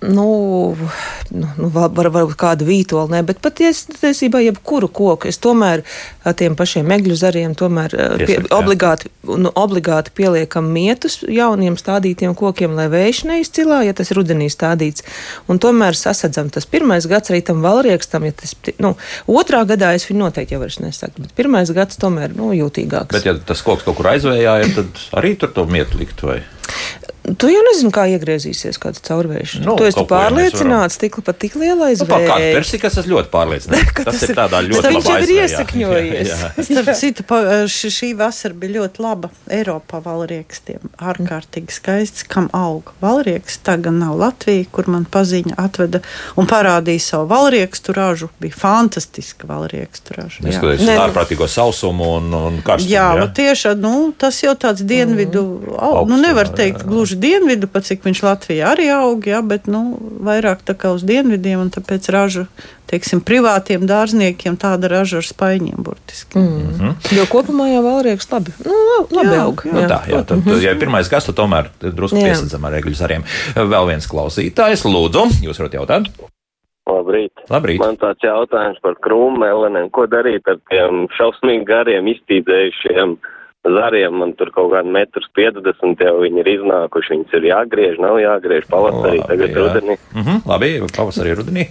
[0.00, 0.76] nu,
[1.30, 5.82] nu var, var, varbūt kādu vītoli, ne, bet patiesībā jebkuru koku es tomēr
[6.36, 8.58] tiem pašiem egļu zariem tomēr eh, pie, Iesakt, jā.
[8.58, 15.06] obligāti, nu, obligāti pieliekam mietus jauniem stādītiem kokiem, lai vējš neizcilā, ja tas rudenī stādīts.
[15.48, 18.92] Un tomēr sasadzam tas pirmais gads arī tam valriekstam, ja tas, nu,
[19.32, 23.16] otrā gadā es viņu noteikti jau vairs nesaku, bet pirmais gads tomēr, nu, jūtīgāks.
[23.16, 26.20] Bet, ja tas koks kaut kur aizvējā, ja, tad arī tur to mietu likt.
[26.26, 26.42] Vai?
[27.26, 29.56] Tu jau nezini, kā iegriezīsies kāds caurvējš.
[29.64, 32.50] Nu, tu esi pārliecināts, tik pat tik lielā Nu, kādu izvēle.
[32.54, 33.94] persikas es ļoti pārliecināts.
[33.96, 36.28] Tas, tas ir tādā ļoti tas viņš labā jau ir iesakņojies.
[36.30, 36.64] Jā, jā.
[36.68, 40.84] Starp citu, pa- ši- šī vasara bija ļoti laba Eiropā valriekstiem.
[41.02, 43.58] Ārkārtīgi skaists, kam aug valrieks.
[43.66, 46.02] Tā gan nav Latvija, kur man paziņa atveda
[46.38, 48.30] un parādīja savu valriekstu ražu.
[48.42, 50.14] Bija fantastiska valriekstu.
[50.46, 52.92] Neskatoties uz Nē, nu- ārprātīgo sausumu un, un karstumu.
[52.92, 53.26] Jā, jā?
[53.40, 55.42] tieši nu, tas jau tāds dienvidu,
[55.74, 56.06] mm.
[56.12, 56.90] nu, nevar teikt jā.
[57.16, 61.02] Gluži dienvidu, pat cik viņš Latvijā arī aug, jā, bet nu, vairāk tā kā uz
[61.02, 62.46] dienvidiem, un tāpēc raža,
[62.86, 66.38] teiksim, privātiem dārzniekiem tāda raža ar spaiņiem burtiski.
[66.38, 66.94] Mm.
[67.16, 69.62] Jo kopumā jau valrieks labi, nu, labi, Jā, aug.
[69.64, 69.72] jā.
[69.72, 72.30] Nu, tā, jā, tad, tad, ja ir pirmais gads, tad tomēr drusku Jā.
[72.30, 73.26] piesadzam ar egļu zariem.
[73.56, 76.10] Vēl viens klausītājs, lūdzu, jūs varat jautāt?
[76.86, 77.32] Labrīt.
[77.50, 77.80] Labrīt.
[77.82, 79.88] Man tāds jautājums par krūmmelenēm.
[79.90, 83.16] Ko darīt ar tiem šausmīgi gariem iztīdzējušiem
[83.74, 84.18] zariem?
[84.22, 87.14] Man tur kaut kādi metrus 50 jau viņi ir iznākuši.
[87.16, 89.62] Viņus ir jāgriež, nav jāgriež pavasarī, Labi, tagad jā.
[89.62, 89.96] rudenī.
[90.14, 91.66] Mhm, labi, pavasarī, rudenī.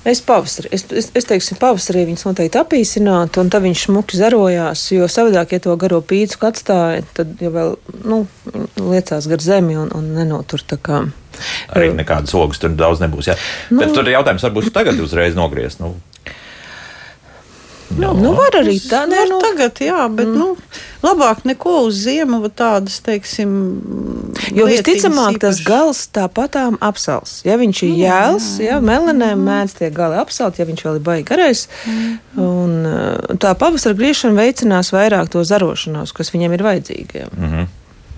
[0.00, 4.86] Es pavasarī, es, es, es teiksim, pavasarī viņus noteikti apīsinātu, un tad viņš smuki zarojās,
[4.94, 7.74] jo savādāk, ja to garo pīcu atstāja, tad jau vēl,
[8.08, 8.22] nu,
[8.80, 11.02] liecās gar zemi un, un nenotur tā kā.
[11.76, 13.28] Arī nekādas ogas tur daudz nebūs.
[13.28, 13.36] Jā.
[13.68, 15.84] Nu, Bet tur jautājums, varbūt tagad uzreiz nogriezt.
[15.84, 15.92] Nu,
[17.98, 20.36] Nu, nu var arī tā, Nē, nu, nu, tagad, jā, bet mm.
[20.38, 20.54] nu,
[21.02, 23.50] labāk neko uz ziemu va tādas, teiksim,
[24.54, 27.40] Jo visticamāk, tas gals tāpatām apsals.
[27.46, 31.26] Ja viņš ir jēls, ja melanēm mēdz tie gali apsalt, ja viņš vēl ir baigi
[31.32, 31.66] garais.
[32.38, 37.24] Un, uh, tā pavasara griešana veicinās vairāk to zarošanos, kas viņam ir vajadzīgi.
[37.24, 37.30] Ja.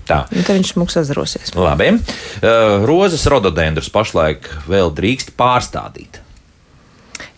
[0.09, 0.23] tā.
[0.29, 1.53] Un tad viņš smūgs sazarosies.
[1.57, 1.95] Labi.
[1.97, 6.22] Uh, rozes rododendrus pašlaik vēl drīkst pārstādīt.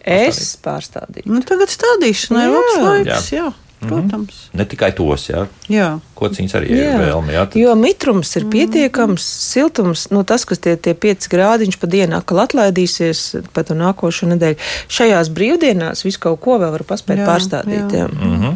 [0.06, 1.26] Es pārstādīju.
[1.34, 2.52] Nu, tagad stādīšanai Jā.
[2.54, 3.48] labs laiks, jā,
[3.82, 3.90] Mhm.
[3.90, 4.50] protams.
[4.54, 5.48] Ne tikai tos, jā.
[5.70, 6.00] Jā.
[6.16, 7.34] Kociņas arī ir vēlme.
[7.36, 11.88] Jā, tad- Jo mitrums ir pietiekams, siltums, nu, tas, kas tie, tie 5 grādiņš pa
[11.88, 14.56] dienu atkal atlaidīsies pat un nākošo nedēļu.
[14.88, 17.92] Šajās brīvdienās visu kaut ko vēl var paspēt Jā, pārstādīt.
[17.92, 18.06] jā.
[18.06, 18.08] Jā.
[18.08, 18.56] Mhm.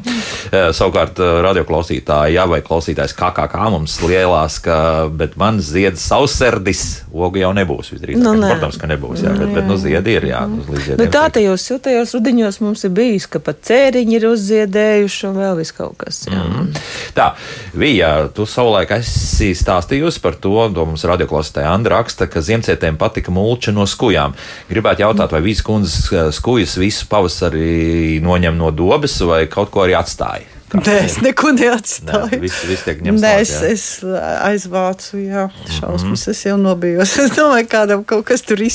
[0.51, 7.01] Eh, Savukārt, eh, radioklausītāji, jā, vai klausītājs KKK mums lielās, ka, bet man zied sauserdis,
[7.13, 8.23] ogu jau nebūs visdrīzāk.
[8.23, 8.53] Nu, nē.
[8.55, 11.11] Protams, ka nebūs, jā, bet, bet nu ziedi ir, jā, Nu, ziediem.
[11.11, 15.71] tā tajos siltajos rudeņos mums ir bijis, ka pat cēriņi ir uzziedējuši un vēl viss
[15.75, 16.25] kaut kas.
[16.29, 16.39] Jā.
[16.43, 16.73] Mm.
[17.15, 17.33] Tā,
[17.73, 23.33] Vija, tu savulaik esi stāstījusi par to, to mums radioklausītāja Andra raksta, ka ziemcietēm patika
[23.33, 24.35] mulča no skujām.
[24.69, 29.85] Gribētu jautāt, vai visi kundzes eh, skujas visu pavasarī noņem no dobes vai kaut ko
[29.85, 30.58] arī atstāja?
[30.77, 32.39] Nē, es neko Nē, neatstāju.
[32.43, 33.59] viss, viss tiek ņemts Nē, es, jā.
[33.59, 33.73] Mhm.
[33.73, 33.85] es
[34.45, 35.47] aizvācu, jā,
[35.79, 36.27] šausmas.
[36.29, 37.15] Es jau nobijos.
[37.17, 38.59] Es domāju, kādam kaut kas tur.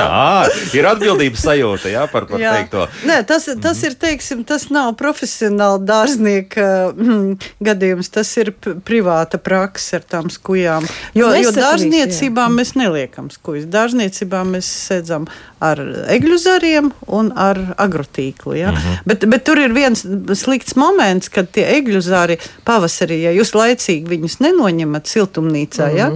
[0.00, 2.54] Ā, ir atbildības sajūta jā, par, par Jā.
[2.58, 2.86] teikto.
[3.08, 8.10] Nē, tas, tas ir, teiksim, tas nav profesionāli dārznieka mm, gadījums.
[8.14, 8.52] Tas ir
[8.86, 10.86] privāta praksa ar tām skujām.
[11.16, 13.68] Jo, jo dārzniecībā mēs neliekam skujas.
[13.70, 15.28] Dārzniecībā mēs sēdzam
[15.60, 15.80] ar
[16.10, 18.56] egļu zariem un ar agrotīklu.
[18.58, 18.72] Ja?
[18.72, 19.02] Mhm.
[19.08, 20.04] Bet, bet tur ir viens
[20.40, 22.38] slikts moments, kad tie egļu zari
[22.68, 25.90] pavasarī, ja jūs laicīgi viņus nenoņemat siltumnīcā.
[25.96, 26.14] Ja?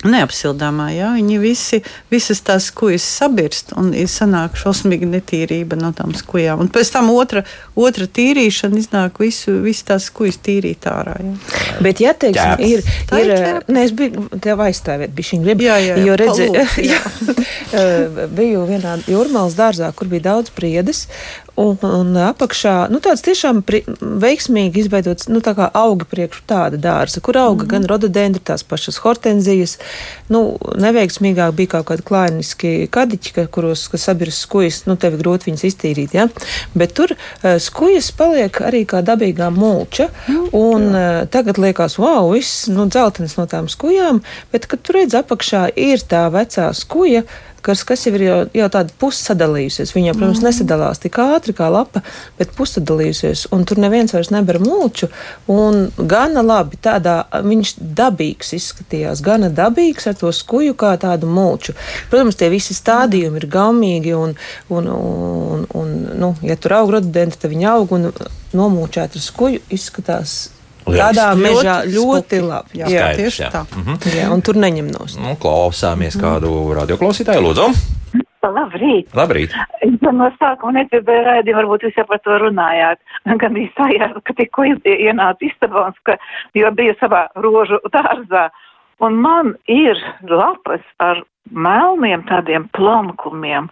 [0.00, 6.14] Neapsildāmā, jā, viņi visi, visas tās kujas sabirst un ir sanāk šausmīga netīrība no tām
[6.16, 6.62] skujām.
[6.64, 7.42] Un pēc tam otra,
[7.76, 11.18] otra tīrīšana iznāk visu, visu tās kujas tīrīt ārā.
[11.20, 11.34] Jā.
[11.84, 13.74] Bet, ja teiksim, ir, ir ir ķēpa.
[13.76, 15.68] nē, es biju tev aizstāvēt, bija šī griba.
[15.68, 17.04] Jā, jā, jā, jo redzēju, palūdzu, jā.
[17.70, 21.04] Eh, biju vienā jūrmālas dārzā, kur bija daudz priedes.
[21.58, 26.78] Un, un apakšā nu, tāds tiešām pri, veiksmīgi izveidots nu, tā kā auga priekš tāda
[26.80, 27.70] dārza, kur auga mm -hmm.
[27.70, 29.78] gan rododendri, tās pašas hortenzijas.
[30.28, 35.50] Nu, neveiksmīgāk bija kaut kādi klāniski kadiķi, ka- kuros sabirs skujas, nu, tev ir grūti
[35.50, 36.14] viņus iztīrīt.
[36.14, 36.28] Ja?
[36.74, 40.08] Bet tur uh, skujas paliek arī kā dabīgā mulča.
[40.52, 44.22] Un uh, tagad liekas, wow, viss nu, dzeltenis no tām skujām,
[44.52, 47.22] bet, kad tur redz apakšā, ir tā vecā skuja
[47.64, 49.92] kas, kas jau ir jau, jau tāda pussadalījusies.
[49.96, 50.48] Viņa, protams, mm.
[50.48, 52.02] nesadalās tik ātri kā lapa,
[52.38, 53.46] bet pussadalījusies.
[53.54, 55.10] Un tur neviens vairs nebar mulču.
[55.50, 61.76] Un gana labi, tādā viņš dabīgs izskatījās, gana dabīgs ar to skuju kā tādu mulču.
[62.12, 64.36] Protams, tie visi stādījumi ir gaumīgi un,
[64.70, 68.10] un, un, un nu, ja tur aug rododendri, tad viņi aug un
[68.56, 70.38] nomulčēt ar skuju izskatās
[70.98, 72.80] Tādā mežā Ļoti labi.
[72.82, 73.50] Jā, Skaidrs, tieši jā.
[73.54, 73.62] tā.
[73.76, 74.02] Mhm.
[74.18, 75.20] jā, un tur neņem nost.
[75.20, 77.70] Nu, klausāmies kādu radioklausītāju, lūdzu.
[78.40, 79.10] Labrīt!
[79.14, 79.52] Labrīt!
[79.84, 83.00] Es no sākuma nedzirdēju raidījumu, varbūt jūs jau par to runājāt.
[83.42, 86.16] Gan izstājās, ka tikko ienāca istabā, un ka,
[86.56, 88.48] jo bija savā rožu dārzā.
[89.04, 93.70] Un man ir lapas ar melniem tādiem plankumiem.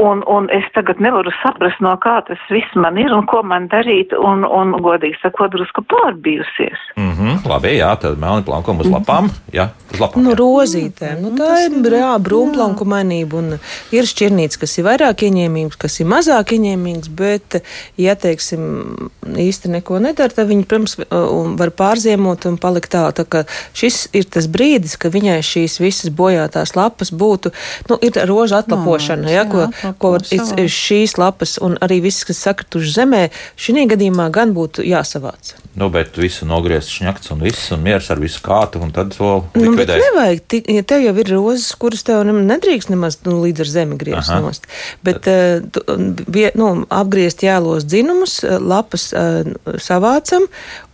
[0.00, 3.68] Un, un es tagad nevaru saprast, no kā tas viss man ir un ko man
[3.68, 6.80] darīt, un, un godīgi sakot, drusku pārbijusies.
[6.96, 9.28] Mm -hmm, labi, jā, tad melni plankumi uz lapām.
[9.52, 10.24] Jā, uz lapām.
[10.24, 10.38] Nu, jā.
[10.40, 11.20] rozītēm.
[11.20, 13.36] Nu, tā ir jā, brūnplanku mainība.
[13.42, 13.58] Un
[13.92, 17.12] ir šķirnīts, kas ir vairāk ieņēmīgs, kas ir mazāk ieņēmīgs.
[17.12, 17.60] Bet,
[17.96, 18.96] ja teiksim,
[19.28, 23.12] īsti neko nedara, tad viņi, protams, un var pārziemot un palikt tā.
[23.12, 27.52] tā ka šis ir tas brīdis, kad viņai šīs visas bojātās lapas būtu,
[27.88, 30.58] nu, ir roža atlapošana, ja, ko, atlapo ko var, savā.
[30.58, 33.22] it- šīs lapas un arī viss, kas sakrituši zemē,
[33.56, 35.54] šī gadījumā gan būtu jāsavāc.
[35.74, 39.44] Nu, bet visu nogriezt šņakts un viss, un miers ar visu kātu, un tad to
[39.54, 40.02] Nu, bet likvidēt.
[40.04, 43.96] nevajag, tik- ja tev jau ir rozes, kuras tev nedrīkst nemaz nu, līdz ar zemi
[43.96, 44.40] griezt Aha.
[44.40, 44.66] nost.
[45.02, 45.80] Bet uh, tu,
[46.28, 49.44] vie, nu, apgriezt jēlos dzinumus, eh, lapas uh,
[49.80, 50.46] savācam,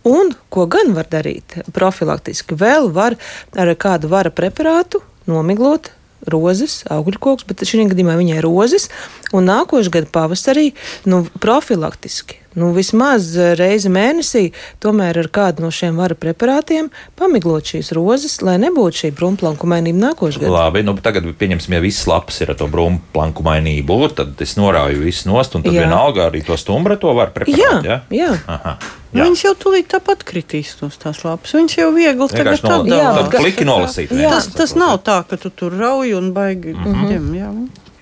[0.05, 2.55] un ko gan var darīt profilaktiski?
[2.55, 3.15] Vēl var
[3.57, 5.91] ar kādu vara preparātu nomiglot.
[6.27, 8.89] Rozes, augļkoks, bet šī gadījumā viņai rozes,
[9.31, 10.73] un nākošais gada pavasarī
[11.07, 14.49] nu, profilaktiski nu, vismaz eh, reizi mēnesī,
[14.83, 16.89] tomēr ar kādu no šiem vara preparātiem
[17.19, 20.53] pamiglot šīs rozes, lai nebūtu šī brūnplanku mainība nākošais gads.
[20.53, 24.55] Labi, nu tagad pieņemsim, ja viss lapas ir ar to brūmu planku mainību, tad es
[24.59, 25.85] norāju visu nost, un tad Jā.
[25.85, 27.85] vienalga arī to stumbra to var preparēt.
[27.85, 28.31] Jā, jā.
[28.47, 28.77] Aha.
[29.09, 29.25] Jā.
[29.25, 31.55] Viņas jau tūlīt tāpat kritīs no tās lapas.
[31.57, 32.99] Viņas jau viegli tagad tādā.
[32.99, 34.13] Jā, tā pliki nolasīt.
[34.13, 34.35] Jā.
[34.35, 36.75] Tas, tas nav tā, ka tu tur rauj un baigi.
[36.77, 37.31] Mm -hmm.
[37.39, 37.49] jā.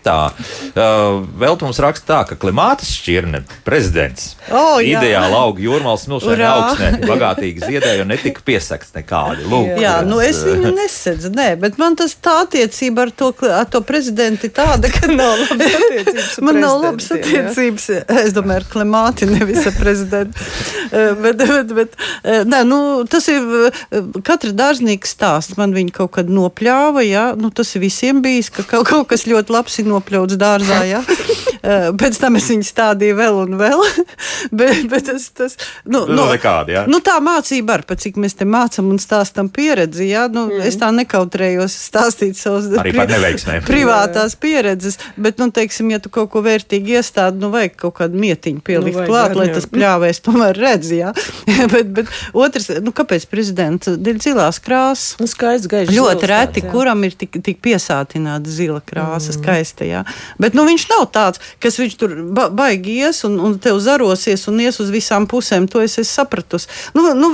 [0.08, 5.02] Tā, uh, vēl mums raksta tā, ka klimātas šķirne, prezidents, O, jā.
[5.02, 6.52] ideāli auga jūrmālas smilšana Urā!
[6.62, 9.44] augsnē, bagātīgi ziedēja un netika piesakts nekādi.
[9.52, 13.68] Lūk, Jā, nu es viņu nesedzu, nē, bet man tas tā attiecība ar to, ar
[13.72, 17.52] to prezidentu ir tāda, ka nav labas attiecības ar Man nav labas prezidentiem, jā.
[17.52, 17.90] attiecības,
[18.24, 20.48] es domāju, ar klimāti, nevis ar prezidentu.
[20.88, 22.78] Eh, bet, bet, bet, eh, nē, nu,
[23.12, 25.58] tas ir eh, katra dārznieka stāsts.
[25.60, 29.26] Man viņa kaut kad nopļāva, jā, nu, tas ir visiem bijis, ka kaut, kaut kas
[29.28, 31.02] ļoti labs ir nopļauts dārzā, jā.
[31.98, 33.84] Pēc tam es viņu stādīju vēl un vēl.
[34.60, 36.86] bet, bet tas, tas, nu, Nu, nekādi, jā.
[36.90, 40.66] Nu, tā mācība ar, pat cik mēs te mācām un stāstam pieredzi, jā, nu, mm.
[40.70, 42.40] es tā nekautrējos stāstīt
[42.76, 43.66] par neveiksmēm.
[43.72, 48.22] privātās pieredzes, bet, nu, teiksim, ja tu kaut ko vērtīgi iestādi, nu, vajag kaut kādu
[48.22, 51.12] mietiņu pielikt Nu, nu, klāt, lai tas pļāvēs tomēr redz, jā.
[51.74, 55.18] bet, bet otrs, nu, kāpēc prezidents dēļ zilās krāsas?
[55.22, 55.94] Nu, skaists, gaišs.
[55.94, 56.72] Ļoti reti, jā.
[56.72, 59.38] kuram ir tik, tik piesātināta zila krāsa, mm.
[59.38, 59.88] skaista.
[59.88, 60.04] Jā.
[60.42, 64.48] Bet nu, viņš nav tāds, kas viņš tur ba baigi ies un, un tev zarosies
[64.52, 65.68] un ies uz visām pusēm.
[65.72, 66.70] To es esmu sapratusi.
[66.98, 67.30] Nu, nu,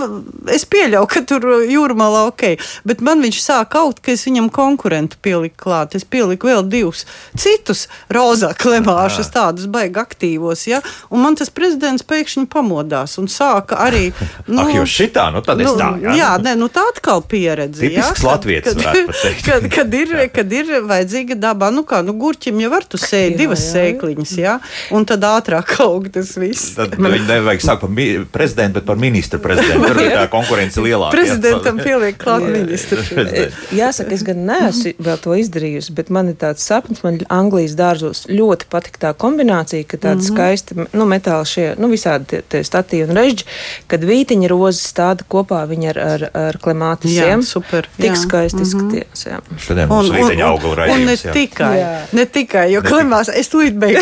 [0.51, 2.45] es pieļauju, ka tur jūrmālā ok,
[2.87, 5.97] bet man viņš sāk kaut, ka es viņam konkurentu pieliku klāt.
[5.97, 7.05] Es pieliku vēl divus
[7.39, 10.65] citus rozā klemāšus, tādus baigi aktīvos.
[10.69, 10.81] Ja?
[11.13, 14.09] Un man tas prezidents pēkšņi pamodās un sāka arī.
[14.53, 15.87] Nu, Ak, jau šitā, nu tad es nu, tā.
[16.01, 17.79] Jā, jā nē, nu tā atkal pieredze.
[17.79, 19.45] Tipisks jā, latvietis, pat teikt.
[19.47, 23.37] Kad, kad, ir, kad ir vajadzīga dabā, nu kā, nu gurķim jau var tu sēdi
[23.39, 23.71] divas jā.
[24.03, 24.57] Sēkliņas, jā,
[24.95, 26.73] un tad ātrāk aug tas viss.
[26.77, 29.87] Tad viņi nevajag sākt par mi- prezidentu, bet par ministru prezidentu.
[29.87, 31.13] Tur ir tā konkurence lielāka.
[31.15, 31.83] Prezidentam jā.
[31.87, 32.99] pieliek klāt ministru.
[33.79, 37.03] Jāsaka, es gan neesmu vēl to izdarījusi, bet man ir tāds sapnis.
[37.03, 40.33] Man Anglijas dārzos ļoti patīk tā kombinācija, ka tāda mm -hmm.
[40.33, 43.43] skaista nu, metāla šie nu, visādi tie, tie statīvi un režģi,
[43.87, 47.43] kad vītiņa rozes stāda kopā viņa ar, ar, ar Jā, klimātisiem.
[47.43, 48.15] super, Tik jā.
[48.15, 48.63] skaisti Mhm.
[48.65, 49.25] izskatījās.
[49.27, 49.39] jā.
[49.57, 51.25] Šodien mums ir vīteņa augura un ne raidījums.
[51.25, 51.33] jā.
[51.33, 51.99] tikai, Jā.
[52.13, 53.92] ne tikai, jo klimās, es tūlīt beigšu.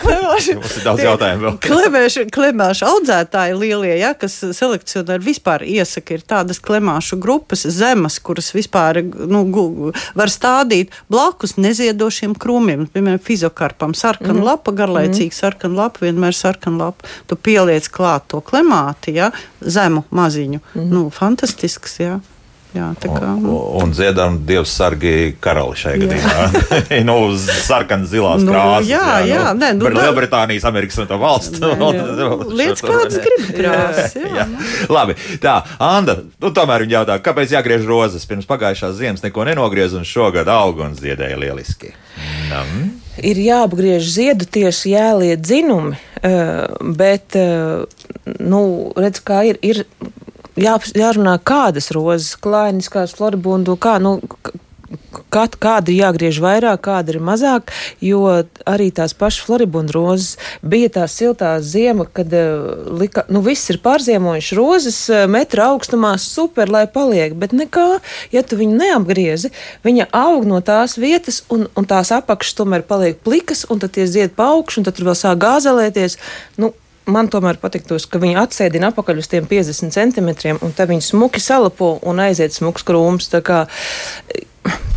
[0.00, 1.56] Klimāšu- Mums ir daudz jautājumu vēl.
[1.64, 8.50] Klemēšu, klemēšu audzētāji lielie, ja, kas selekcionēri vispār iesaka, ir tādas klemēšu grupas zemes, kuras
[8.56, 12.88] vispār nu, gu- var stādīt blakus neziedošiem krūmiem.
[12.94, 14.46] Piemēram, fizokarpam sarkana mm.
[14.48, 17.08] lapa, garlaicīga sarkana lapa, vienmēr sarkana lapa.
[17.30, 19.30] Tu pieliec klāt to klemāti, ja,
[19.60, 20.62] zemu maziņu.
[20.74, 20.90] Mm.
[20.90, 22.18] Nu, fantastisks, jā.
[22.70, 23.32] Jā, tā kā.
[23.34, 23.46] Un,
[23.82, 26.44] un dziedam Dievs sargi karali šajā gadījumā.
[27.08, 28.86] nu, uz sarkanas zilās Nu, krāsas.
[28.92, 31.58] jā, jā, nē, nu, Par Lielbritānijas, Amerikas un tā valsts.
[31.58, 34.14] Lietas kādas grib krāsas.
[34.14, 34.30] Jā.
[34.38, 34.46] Jā.
[34.92, 38.28] Labi, tā, Anna, nu, tomēr viņa jautā, kāpēc jāgriež rozes?
[38.30, 41.90] Pirms pagājušās ziemas neko nenogriez, un šogad auga un ziedēja lieliski.
[42.50, 42.88] Mm.
[43.24, 46.66] ir jāapgriež ziedu tieši jāliet dzinumi, eh,
[46.96, 47.84] bet, eh,
[48.38, 48.62] nu,
[48.96, 49.84] redz, kā ir, ir
[50.60, 54.58] jā, jārunā kādas rozes, klainis, kāds floribundu, kā, nu, k-
[55.30, 57.70] kā, kāda ir jāgriež vairāk, kāda ir mazāk,
[58.02, 58.24] jo
[58.68, 60.32] arī tās pašas floribunda rozes
[60.66, 66.16] bija tā siltā ziema, kad uh, lika, nu viss ir pārziemojuši rozes uh, metra augstumā,
[66.18, 67.88] super, lai paliek, bet nekā,
[68.34, 69.52] ja tu viņu neapgriezi,
[69.86, 74.08] viņa aug no tās vietas un, un tās apakšas tomēr paliek plikas, un tad tie
[74.10, 76.18] zied pa augšu, un tad tur vēl sāk gāzelēties.
[76.58, 76.74] Nu,
[77.12, 81.42] man tomēr patiktos, ka viņi atsēdina apakaļ uz tiem 50 centimetriem, un tad viņi smuki
[81.42, 83.30] salapo un aiziet smuks krūms.
[83.32, 83.64] Tā kā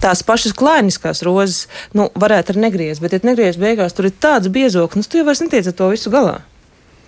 [0.03, 4.51] tās pašas klāniskās rozes, nu, varētu arī negriezt, bet, ja negriezt beigās, tur ir tāds
[4.53, 6.41] biezoklis, tu jau vairs netiec ar to visu galā.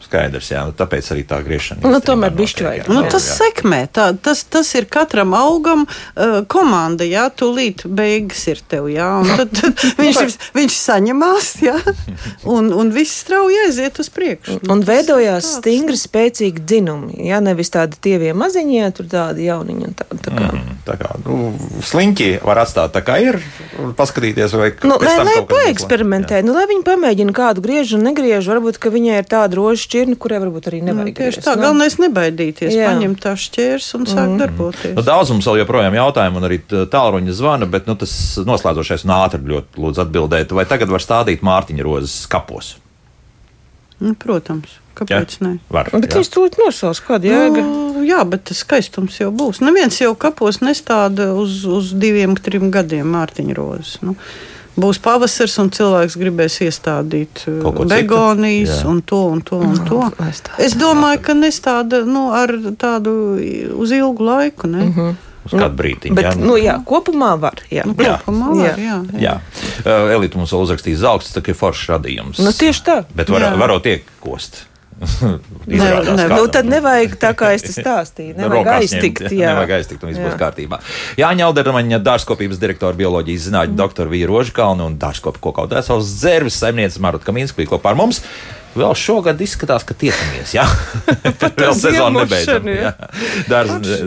[0.05, 1.81] Skaidrs, jā, tāpēc arī tā griešana.
[1.81, 2.89] Nu, tomēr notiek, bišķi vajag.
[2.93, 3.35] Nu, tas jā.
[3.39, 9.07] sekmē, tā, tas, tas ir katram augam uh, komanda, jā, tūlīt beigas ir tev, jā,
[9.23, 11.75] un tad, tad viņš, ir- viņš saņemās, jā,
[12.45, 14.59] un, un viss strauji aiziet uz priekšu.
[14.69, 15.59] Un veidojās Tāds.
[15.63, 17.17] stingri, spēcīgi dzinumi.
[17.29, 19.89] Jā, nevis tādi tievie maziņie, tur tādi jauniņi.
[19.89, 20.49] un Tā, tā kā.
[20.53, 21.49] Mm, tā kā nu,
[21.85, 23.39] sliņķi var atstāt tā, kā ir,
[23.81, 28.53] un paskatīties, vai Nu, lai lai paeksperimentē, nu, lai viņi pamēģina kādu griežu un negriežu.
[28.53, 31.17] Varbūt, ka viņai ir tāda rožu šķirne, kurai varbūt arī Nu, nevajag.
[31.17, 31.65] tieši griezt, tā, nu.
[31.65, 32.91] galvenais nebaidīties, Jā.
[32.91, 34.39] paņemt tā šķērs un sākt mm.
[34.43, 34.95] darboties.
[34.97, 38.13] Nu, daudz mums vēl joprojām jautājumu, un arī tālruņa zvana, bet nu, tas
[38.45, 42.75] noslēdzošais un ātri ļoti lūdzu atbildēt, vai tagad var stādīt Mārtiņa rozes kapos?
[43.99, 45.53] Nu, protams, kāpēc ne?
[45.73, 45.91] Var.
[45.93, 46.21] Bet jā.
[46.21, 47.63] viņš to nosauc, kāda jēga.
[47.67, 49.61] Nu, jā, bet tas skaistums jau būs.
[49.65, 53.97] Neviens jau kapos nestāda uz, uz diviem, trim gadiem mārciņu rozes.
[54.05, 54.15] Nu,
[54.79, 58.89] būs pavasars, un cilvēks gribēs iestādīt uh, begonijas Jā.
[58.91, 59.61] un to un to.
[59.63, 60.01] Un to.
[60.19, 60.59] lai stāda.
[60.65, 63.15] Es domāju, ka nestāda nu, ar tādu
[63.75, 64.71] uz ilgu laiku.
[64.71, 64.83] Ne?
[64.89, 65.15] Mm -hmm.
[65.45, 66.15] Uz kādu brīdiņu.
[66.17, 66.33] Bet, jā.
[66.41, 67.61] nu, jā, kopumā var.
[67.69, 67.85] Jā.
[67.85, 68.17] nu, Jā.
[68.25, 68.95] kopumā var, jā.
[69.13, 69.19] Jā.
[69.21, 69.33] Jā,
[69.85, 72.39] uh, Elīte mums vēl uzrakstīs zelts, tā kā ir foršs radījums.
[72.41, 73.03] Nu, tieši tā.
[73.15, 73.51] Bet var, Jā.
[73.57, 74.63] varot iekost.
[75.67, 76.35] ne- Izrādās kādam.
[76.37, 78.35] Nu, tad nevajag tā, kā es stāstīju.
[78.39, 79.23] Nevajag Rokās aiztikt.
[79.29, 79.53] Jā.
[79.53, 80.27] Nevajag aiztikt, un viss Jā.
[80.29, 80.79] būs kārtībā.
[81.19, 87.03] Jāņa Aldermaņa dārzkopības direktora bioloģijas zinātņu doktora Vīra Rožkalna un dārzkopu koku dēsavas dzērvis saimniece
[87.03, 88.23] Marta Kaminska bija kopā ar mums.
[88.75, 90.51] Vēl šogad izskatās, ka tiekamies.
[90.57, 90.65] Jā,
[91.61, 92.25] vēl sezona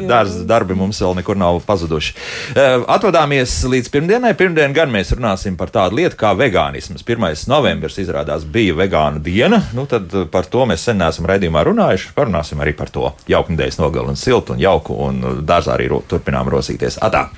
[0.10, 2.14] dārz darbi mums vēl nekur nav pazuduši.
[2.52, 4.34] Eh, Atvadāmies līdz pirmdienai.
[4.38, 7.06] Pirmdien gan mēs runāsim par tādu lietu kā vegānisms.
[7.06, 7.48] 1.
[7.50, 9.62] novembris izrādās bija vegāna diena.
[9.76, 12.14] Nu, tad par to mēs sen neesam raidījumā runājuši.
[12.18, 13.12] Parunāsim arī par to.
[13.30, 17.00] Jauku nedēļas nogali un siltu un jauku un dārzā arī turpinām rosīties.
[17.04, 17.28] Atā!